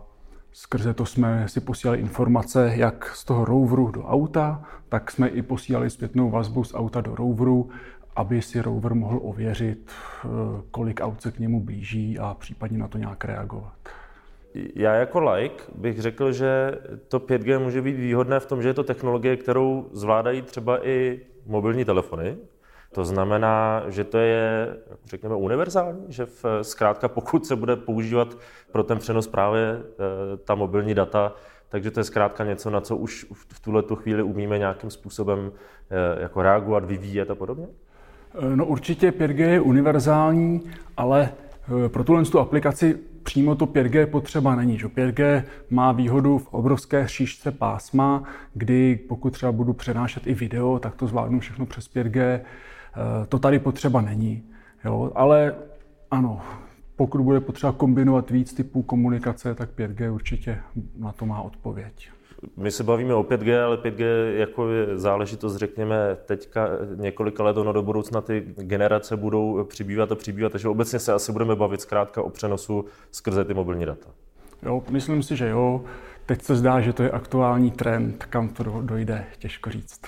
Skrze 0.58 0.94
to 0.94 1.06
jsme 1.06 1.48
si 1.48 1.60
posílali 1.60 2.00
informace 2.00 2.72
jak 2.76 3.16
z 3.16 3.26
toho 3.26 3.46
roveru 3.46 3.92
do 3.92 4.04
auta, 4.04 4.64
tak 4.90 5.12
jsme 5.12 5.28
i 5.28 5.42
posílali 5.42 5.90
zpětnou 5.90 6.30
vazbu 6.30 6.64
z 6.64 6.74
auta 6.74 7.02
do 7.02 7.16
roveru 7.16 7.70
aby 8.16 8.42
si 8.42 8.62
rover 8.62 8.94
mohl 8.94 9.20
ověřit, 9.24 9.92
eh, 10.26 10.28
kolik 10.72 11.02
aut 11.02 11.22
se 11.22 11.32
k 11.32 11.40
němu 11.40 11.60
blíží 11.64 12.20
a 12.20 12.36
případně 12.40 12.78
na 12.78 12.88
to 12.88 12.98
nějak 12.98 13.26
reagovat. 13.26 13.74
Já 14.76 14.94
jako 14.94 15.20
like 15.20 15.64
bych 15.76 16.02
řekl, 16.02 16.32
že 16.32 16.72
to 17.08 17.20
5G 17.20 17.60
může 17.60 17.82
být 17.82 17.96
výhodné 17.96 18.40
v 18.40 18.46
tom, 18.46 18.62
že 18.62 18.70
je 18.70 18.74
to 18.74 18.84
technologie, 18.84 19.38
kterou 19.38 19.90
zvládají 19.92 20.42
třeba 20.42 20.88
i 20.88 21.20
mobilní 21.46 21.86
telefony. 21.86 22.38
To 22.92 23.06
znamená, 23.06 23.84
že 23.88 24.04
to 24.04 24.18
je, 24.18 24.78
řekněme, 25.06 25.36
univerzální, 25.36 26.06
že 26.08 26.26
v, 26.26 26.46
zkrátka 26.62 27.08
pokud 27.08 27.46
se 27.46 27.56
bude 27.56 27.76
používat 27.76 28.38
pro 28.72 28.84
ten 28.84 29.00
přenos 29.00 29.28
právě 29.28 29.62
eh, 29.80 30.38
ta 30.38 30.56
mobilní 30.56 30.94
data, 30.94 31.34
takže 31.70 31.92
to 31.92 32.00
je 32.00 32.04
zkrátka 32.04 32.44
něco, 32.44 32.70
na 32.70 32.82
co 32.82 32.98
už 32.98 33.26
v 33.34 33.60
tuhle 33.60 33.84
chvíli 33.96 34.24
umíme 34.24 34.58
nějakým 34.58 34.90
způsobem 34.90 35.52
eh, 35.90 36.22
jako 36.22 36.42
reagovat, 36.42 36.86
vyvíjet 36.86 37.32
a 37.32 37.36
podobně? 37.36 37.68
No 38.56 38.66
určitě 38.66 39.12
5G 39.12 39.50
je 39.50 39.62
univerzální, 39.62 40.62
ale 40.98 41.30
eh, 41.86 41.90
pro 41.90 42.04
tuhle 42.04 42.26
tu 42.26 42.40
aplikaci 42.40 42.98
přímo 43.24 43.56
to 43.56 43.66
5G 43.66 44.06
potřeba 44.06 44.56
není. 44.56 44.80
Že? 44.80 44.88
5G 44.88 45.44
má 45.70 45.92
výhodu 45.92 46.38
v 46.38 46.48
obrovské 46.54 47.08
šířce 47.08 47.52
pásma, 47.52 48.24
kdy 48.54 49.00
pokud 49.08 49.30
třeba 49.30 49.52
budu 49.52 49.74
přenášet 49.74 50.28
i 50.28 50.34
video, 50.34 50.80
tak 50.80 50.96
to 50.96 51.08
zvládnu 51.08 51.40
všechno 51.40 51.66
přes 51.66 51.90
5G. 51.96 52.20
Eh, 52.20 52.42
to 53.30 53.40
tady 53.40 53.60
potřeba 53.60 54.02
není. 54.02 54.44
Jo? 54.86 55.12
Ale 55.16 55.56
ano, 56.12 56.42
pokud 56.96 57.22
bude 57.22 57.40
potřeba 57.40 57.72
kombinovat 57.72 58.30
víc 58.30 58.54
typů 58.54 58.82
komunikace, 58.82 59.56
tak 59.56 59.70
5G 59.78 60.14
určitě 60.14 60.58
na 60.98 61.12
to 61.12 61.26
má 61.26 61.42
odpověď. 61.42 62.15
My 62.58 62.72
se 62.72 62.84
bavíme 62.84 63.14
o 63.14 63.24
5G, 63.24 63.66
ale 63.66 63.78
5G 63.78 64.34
jako 64.36 64.70
je 64.70 64.98
záležitost, 64.98 65.56
řekněme, 65.56 66.18
teďka 66.26 66.70
několika 66.96 67.44
let 67.44 67.58
ono 67.58 67.74
do 67.74 67.82
budoucna 67.82 68.22
ty 68.22 68.44
generace 68.58 69.18
budou 69.18 69.64
přibývat 69.64 70.12
a 70.12 70.16
přibývat, 70.16 70.52
takže 70.52 70.68
obecně 70.68 71.00
se 71.00 71.14
asi 71.14 71.32
budeme 71.32 71.56
bavit 71.56 71.82
zkrátka 71.82 72.22
o 72.22 72.30
přenosu 72.30 72.86
skrze 73.12 73.46
ty 73.46 73.54
mobilní 73.54 73.86
data. 73.86 74.10
Jo, 74.64 74.84
myslím 74.90 75.24
si, 75.24 75.36
že 75.36 75.50
jo. 75.50 75.84
Teď 76.26 76.42
se 76.42 76.56
zdá, 76.56 76.82
že 76.82 76.94
to 76.94 77.04
je 77.04 77.12
aktuální 77.12 77.72
trend, 77.72 78.26
kam 78.26 78.50
to 78.50 78.64
dojde, 78.82 79.26
těžko 79.40 79.70
říct. 79.70 80.02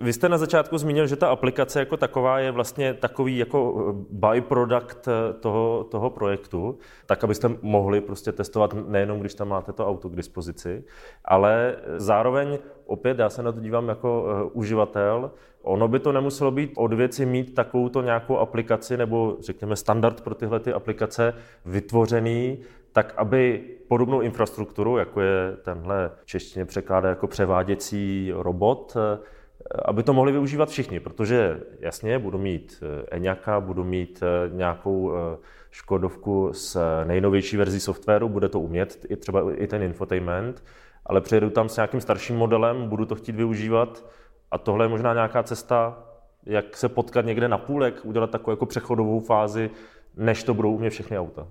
Vy 0.00 0.12
jste 0.12 0.28
na 0.28 0.38
začátku 0.38 0.78
zmínil, 0.78 1.06
že 1.06 1.16
ta 1.16 1.28
aplikace 1.28 1.78
jako 1.78 1.96
taková 1.96 2.38
je 2.38 2.50
vlastně 2.50 2.94
takový 2.94 3.38
jako 3.38 3.94
byproduct 4.10 5.08
toho, 5.40 5.86
toho 5.90 6.10
projektu, 6.10 6.78
tak 7.06 7.24
abyste 7.24 7.50
mohli 7.62 8.00
prostě 8.00 8.32
testovat 8.32 8.74
nejenom, 8.88 9.20
když 9.20 9.34
tam 9.34 9.48
máte 9.48 9.72
to 9.72 9.88
auto 9.88 10.08
k 10.08 10.16
dispozici, 10.16 10.84
ale 11.24 11.76
zároveň 11.96 12.58
opět 12.86 13.18
já 13.18 13.30
se 13.30 13.42
na 13.42 13.52
to 13.52 13.60
dívám 13.60 13.88
jako 13.88 14.24
uživatel, 14.52 15.30
ono 15.62 15.88
by 15.88 15.98
to 15.98 16.12
nemuselo 16.12 16.50
být 16.50 16.72
od 16.76 16.92
věci 16.92 17.26
mít 17.26 17.54
takovouto 17.54 18.02
nějakou 18.02 18.38
aplikaci 18.38 18.96
nebo 18.96 19.36
řekněme 19.40 19.76
standard 19.76 20.20
pro 20.20 20.34
tyhle 20.34 20.60
ty 20.60 20.72
aplikace 20.72 21.34
vytvořený, 21.66 22.58
tak 22.92 23.14
aby 23.16 23.64
podobnou 23.88 24.20
infrastrukturu, 24.20 24.98
jako 24.98 25.20
je 25.20 25.56
tenhle 25.62 26.10
češtině 26.24 26.64
překládá 26.64 27.08
jako 27.08 27.26
převáděcí 27.26 28.32
robot, 28.34 28.96
aby 29.84 30.02
to 30.02 30.12
mohli 30.12 30.32
využívat 30.32 30.68
všichni, 30.68 31.00
protože 31.00 31.60
jasně, 31.80 32.18
budu 32.18 32.38
mít 32.38 32.82
eh, 32.82 33.16
Eňaka, 33.16 33.60
budu 33.60 33.84
mít 33.84 34.22
eh, 34.22 34.50
nějakou 34.56 35.12
eh, 35.12 35.36
Škodovku 35.70 36.52
s 36.52 36.80
nejnovější 37.04 37.56
verzí 37.56 37.80
softwaru, 37.80 38.28
bude 38.28 38.48
to 38.48 38.60
umět, 38.60 39.06
i 39.08 39.16
třeba 39.16 39.52
i 39.54 39.66
ten 39.66 39.82
infotainment, 39.82 40.64
ale 41.06 41.20
přijedu 41.20 41.50
tam 41.50 41.68
s 41.68 41.76
nějakým 41.76 42.00
starším 42.00 42.36
modelem, 42.36 42.88
budu 42.88 43.06
to 43.06 43.14
chtít 43.14 43.36
využívat 43.36 44.04
a 44.50 44.58
tohle 44.58 44.84
je 44.84 44.88
možná 44.88 45.14
nějaká 45.14 45.42
cesta, 45.42 45.98
jak 46.46 46.76
se 46.76 46.88
potkat 46.88 47.24
někde 47.24 47.48
na 47.48 47.58
půl, 47.58 47.84
jak 47.84 48.04
udělat 48.04 48.30
takovou 48.30 48.52
jako 48.52 48.66
přechodovou 48.66 49.20
fázi, 49.20 49.70
než 50.16 50.44
to 50.44 50.54
budou 50.54 50.74
u 50.74 50.78
mě 50.78 50.90
všechny 50.90 51.18
auta. 51.18 51.46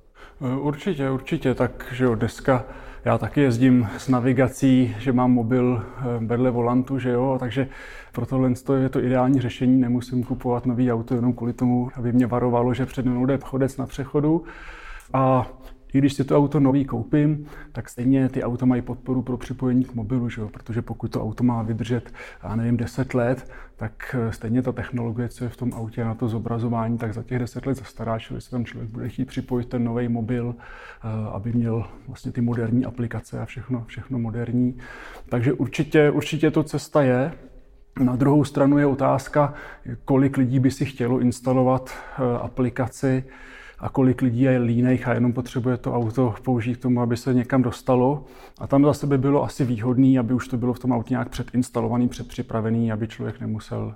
Určitě, 0.60 1.10
určitě, 1.10 1.54
tak 1.54 1.86
že 1.92 2.04
jo, 2.04 2.16
dneska 2.16 2.66
já 3.06 3.18
taky 3.18 3.42
jezdím 3.42 3.88
s 3.98 4.08
navigací, 4.08 4.96
že 5.00 5.14
mám 5.14 5.32
mobil 5.32 5.84
eh, 5.84 6.26
vedle 6.26 6.52
volantu, 6.52 7.00
že 7.00 7.10
jo, 7.10 7.38
takže 7.40 7.68
pro 8.12 8.26
tohle 8.26 8.54
je 8.80 8.90
to 8.90 9.04
ideální 9.04 9.42
řešení, 9.42 9.82
nemusím 9.82 10.24
kupovat 10.24 10.66
nový 10.66 10.92
auto 10.92 11.16
jenom 11.16 11.34
kvůli 11.34 11.54
tomu, 11.54 11.90
aby 11.96 12.14
mě 12.14 12.28
varovalo, 12.28 12.74
že 12.74 12.86
před 12.86 13.06
mnou 13.06 13.26
jde 13.26 13.40
chodec 13.44 13.78
na 13.78 13.88
přechodu. 13.88 14.44
A 15.14 15.48
i 15.94 15.98
když 15.98 16.14
si 16.14 16.24
to 16.24 16.38
auto 16.38 16.60
nový 16.60 16.86
koupím, 16.86 17.46
tak 17.72 17.90
stejně 17.90 18.30
ty 18.30 18.44
auta 18.44 18.66
mají 18.66 18.82
podporu 18.82 19.22
pro 19.22 19.38
připojení 19.38 19.86
k 19.86 19.96
mobilu, 19.96 20.30
že 20.30 20.42
jo? 20.42 20.50
protože 20.50 20.82
pokud 20.82 21.12
to 21.12 21.24
auto 21.24 21.44
má 21.44 21.64
vydržet, 21.64 22.14
já 22.44 22.56
nevím, 22.56 22.78
10 22.78 23.14
let, 23.14 23.52
tak 23.76 24.16
eh, 24.20 24.34
stejně 24.34 24.62
ta 24.62 24.72
technologie, 24.72 25.30
co 25.30 25.44
je 25.44 25.50
v 25.50 25.58
tom 25.58 25.74
autě 25.74 26.04
na 26.06 26.16
to 26.16 26.28
zobrazování, 26.28 26.98
tak 26.98 27.14
za 27.14 27.24
těch 27.24 27.40
10 27.40 27.66
let 27.66 27.78
zastará, 27.78 28.20
čili 28.20 28.42
se 28.42 28.52
tam 28.52 28.66
člověk 28.66 28.92
bude 28.92 29.10
chtít 29.10 29.26
připojit 29.26 29.70
ten 29.70 29.84
nový 29.84 30.08
mobil, 30.08 30.56
eh, 30.58 31.08
aby 31.32 31.54
měl 31.54 31.86
vlastně 32.08 32.32
ty 32.32 32.42
moderní 32.42 32.86
aplikace 32.86 33.40
a 33.40 33.46
všechno, 33.46 33.84
všechno 33.88 34.20
moderní. 34.20 34.78
Takže 35.30 35.54
určitě, 35.54 36.12
určitě 36.12 36.52
to 36.52 36.64
cesta 36.64 37.02
je. 37.02 37.32
Na 38.04 38.16
druhou 38.16 38.44
stranu 38.44 38.78
je 38.78 38.86
otázka, 38.86 39.54
kolik 40.06 40.38
lidí 40.38 40.60
by 40.60 40.72
si 40.72 40.86
chtělo 40.86 41.20
instalovat 41.20 41.90
eh, 41.90 42.38
aplikaci, 42.42 43.24
a 43.80 43.90
kolik 43.90 44.22
lidí 44.22 44.42
je 44.42 44.58
líných 44.58 45.08
a 45.08 45.14
jenom 45.14 45.34
potřebuje 45.34 45.78
to 45.78 45.94
auto 45.94 46.36
použít 46.44 46.78
k 46.78 46.82
tomu, 46.82 47.02
aby 47.02 47.18
se 47.18 47.34
někam 47.34 47.62
dostalo. 47.62 48.26
A 48.60 48.68
tam 48.68 48.86
zase 48.86 49.08
by 49.08 49.18
bylo 49.18 49.44
asi 49.44 49.66
výhodný, 49.66 50.20
aby 50.20 50.34
už 50.34 50.48
to 50.48 50.58
bylo 50.58 50.74
v 50.74 50.80
tom 50.80 50.94
autě 50.94 51.14
nějak 51.14 51.30
předinstalovaný, 51.30 52.08
předpřipravený, 52.08 52.92
aby 52.92 53.08
člověk 53.08 53.40
nemusel 53.40 53.96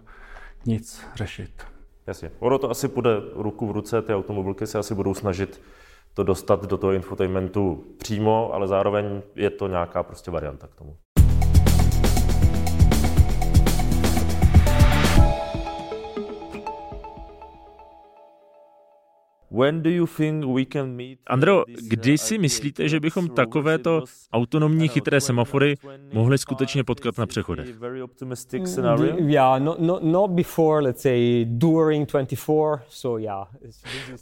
nic 0.66 1.06
řešit. 1.16 1.52
Jasně. 2.08 2.32
Ono 2.40 2.58
to 2.60 2.70
asi 2.70 2.88
půjde 2.88 3.10
ruku 3.36 3.68
v 3.68 3.72
ruce, 3.72 4.02
ty 4.02 4.14
automobilky 4.14 4.68
se 4.68 4.80
asi 4.80 4.96
budou 4.96 5.14
snažit 5.14 5.62
to 6.14 6.24
dostat 6.24 6.66
do 6.66 6.78
toho 6.78 6.94
infotainmentu 6.94 7.84
přímo, 7.98 8.54
ale 8.54 8.68
zároveň 8.68 9.22
je 9.36 9.50
to 9.50 9.68
nějaká 9.68 10.04
prostě 10.04 10.32
varianta 10.32 10.68
k 10.68 10.76
tomu. 10.76 10.96
Andro, 21.28 21.64
kdy 21.90 22.18
si 22.18 22.38
myslíte, 22.38 22.90
že 22.90 23.00
bychom 23.00 23.30
takovéto 23.30 24.04
autonomní 24.34 24.88
chytré 24.88 25.22
semafory 25.22 25.76
mohli 26.14 26.38
skutečně 26.38 26.84
potkat 26.84 27.18
na 27.18 27.26
přechodech? 27.26 27.68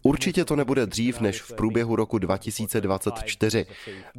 Určitě 0.04 0.46
to 0.46 0.56
nebude 0.56 0.86
dřív 0.86 1.20
než 1.22 1.41
v 1.41 1.54
průběhu 1.54 1.96
roku 1.96 2.17
2024. 2.17 3.65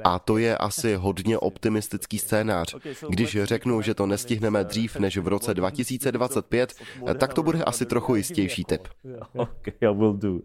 A 0.04 0.18
to 0.18 0.38
je 0.38 0.56
asi 0.56 0.94
hodně 0.94 1.38
optimistický 1.38 2.18
scénář. 2.18 2.74
Když 3.08 3.38
řeknu, 3.42 3.82
že 3.82 3.94
to 3.94 4.06
nestihneme 4.06 4.64
dřív 4.64 4.96
než 4.96 5.16
v 5.18 5.28
roce 5.28 5.54
2025, 5.54 6.74
tak 7.18 7.34
to 7.34 7.42
bude 7.42 7.64
asi 7.64 7.86
trochu 7.86 8.14
jistější 8.14 8.64
typ. 8.64 8.88
Okay, 9.34 9.74
I 9.80 9.94
will 9.94 10.12
do. 10.12 10.38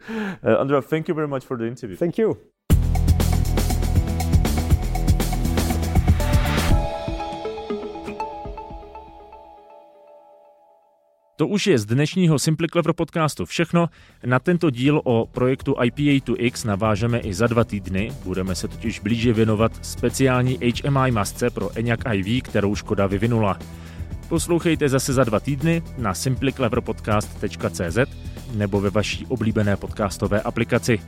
Uh, 0.57 0.61
Andrea, 0.61 0.81
thank 0.81 1.07
you 1.07 1.15
very 1.15 1.27
much 1.27 1.45
for 1.45 1.57
the 1.57 1.67
interview. 1.67 1.97
Thank 1.97 2.17
you. 2.17 2.37
To 11.35 11.47
už 11.47 11.67
je 11.67 11.79
z 11.79 11.85
dnešního 11.85 12.39
Simply 12.39 12.67
Clever 12.67 12.93
podcastu 12.93 13.45
všechno. 13.45 13.89
Na 14.25 14.39
tento 14.39 14.69
díl 14.69 15.01
o 15.03 15.25
projektu 15.25 15.73
IPA2X 15.73 16.67
navážeme 16.67 17.19
i 17.19 17.33
za 17.33 17.47
dva 17.47 17.63
týdny. 17.63 18.11
Budeme 18.23 18.55
se 18.55 18.67
totiž 18.67 18.99
blíže 18.99 19.33
věnovat 19.33 19.71
speciální 19.81 20.59
HMI 20.83 21.11
masce 21.11 21.49
pro 21.49 21.69
Enyaq 21.77 21.99
iV, 22.13 22.43
kterou 22.43 22.75
Škoda 22.75 23.07
vyvinula. 23.07 23.59
Poslouchejte 24.29 24.89
zase 24.89 25.13
za 25.13 25.23
dva 25.23 25.39
týdny 25.39 25.83
na 25.97 26.13
simplycleverpodcast.cz 26.13 27.97
nebo 28.53 28.81
ve 28.81 28.89
vaší 28.89 29.25
oblíbené 29.25 29.77
podcastové 29.77 30.41
aplikaci. 30.41 30.99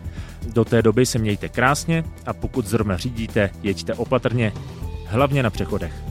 Do 0.54 0.66
té 0.66 0.82
doby 0.82 1.06
se 1.06 1.20
mějte 1.20 1.50
krásně 1.50 2.04
a 2.26 2.34
pokud 2.34 2.66
zrovna 2.66 2.98
řídíte, 2.98 3.50
jeďte 3.64 3.94
opatrně, 3.94 4.54
hlavně 5.06 5.44
na 5.44 5.50
přechodech. 5.50 6.09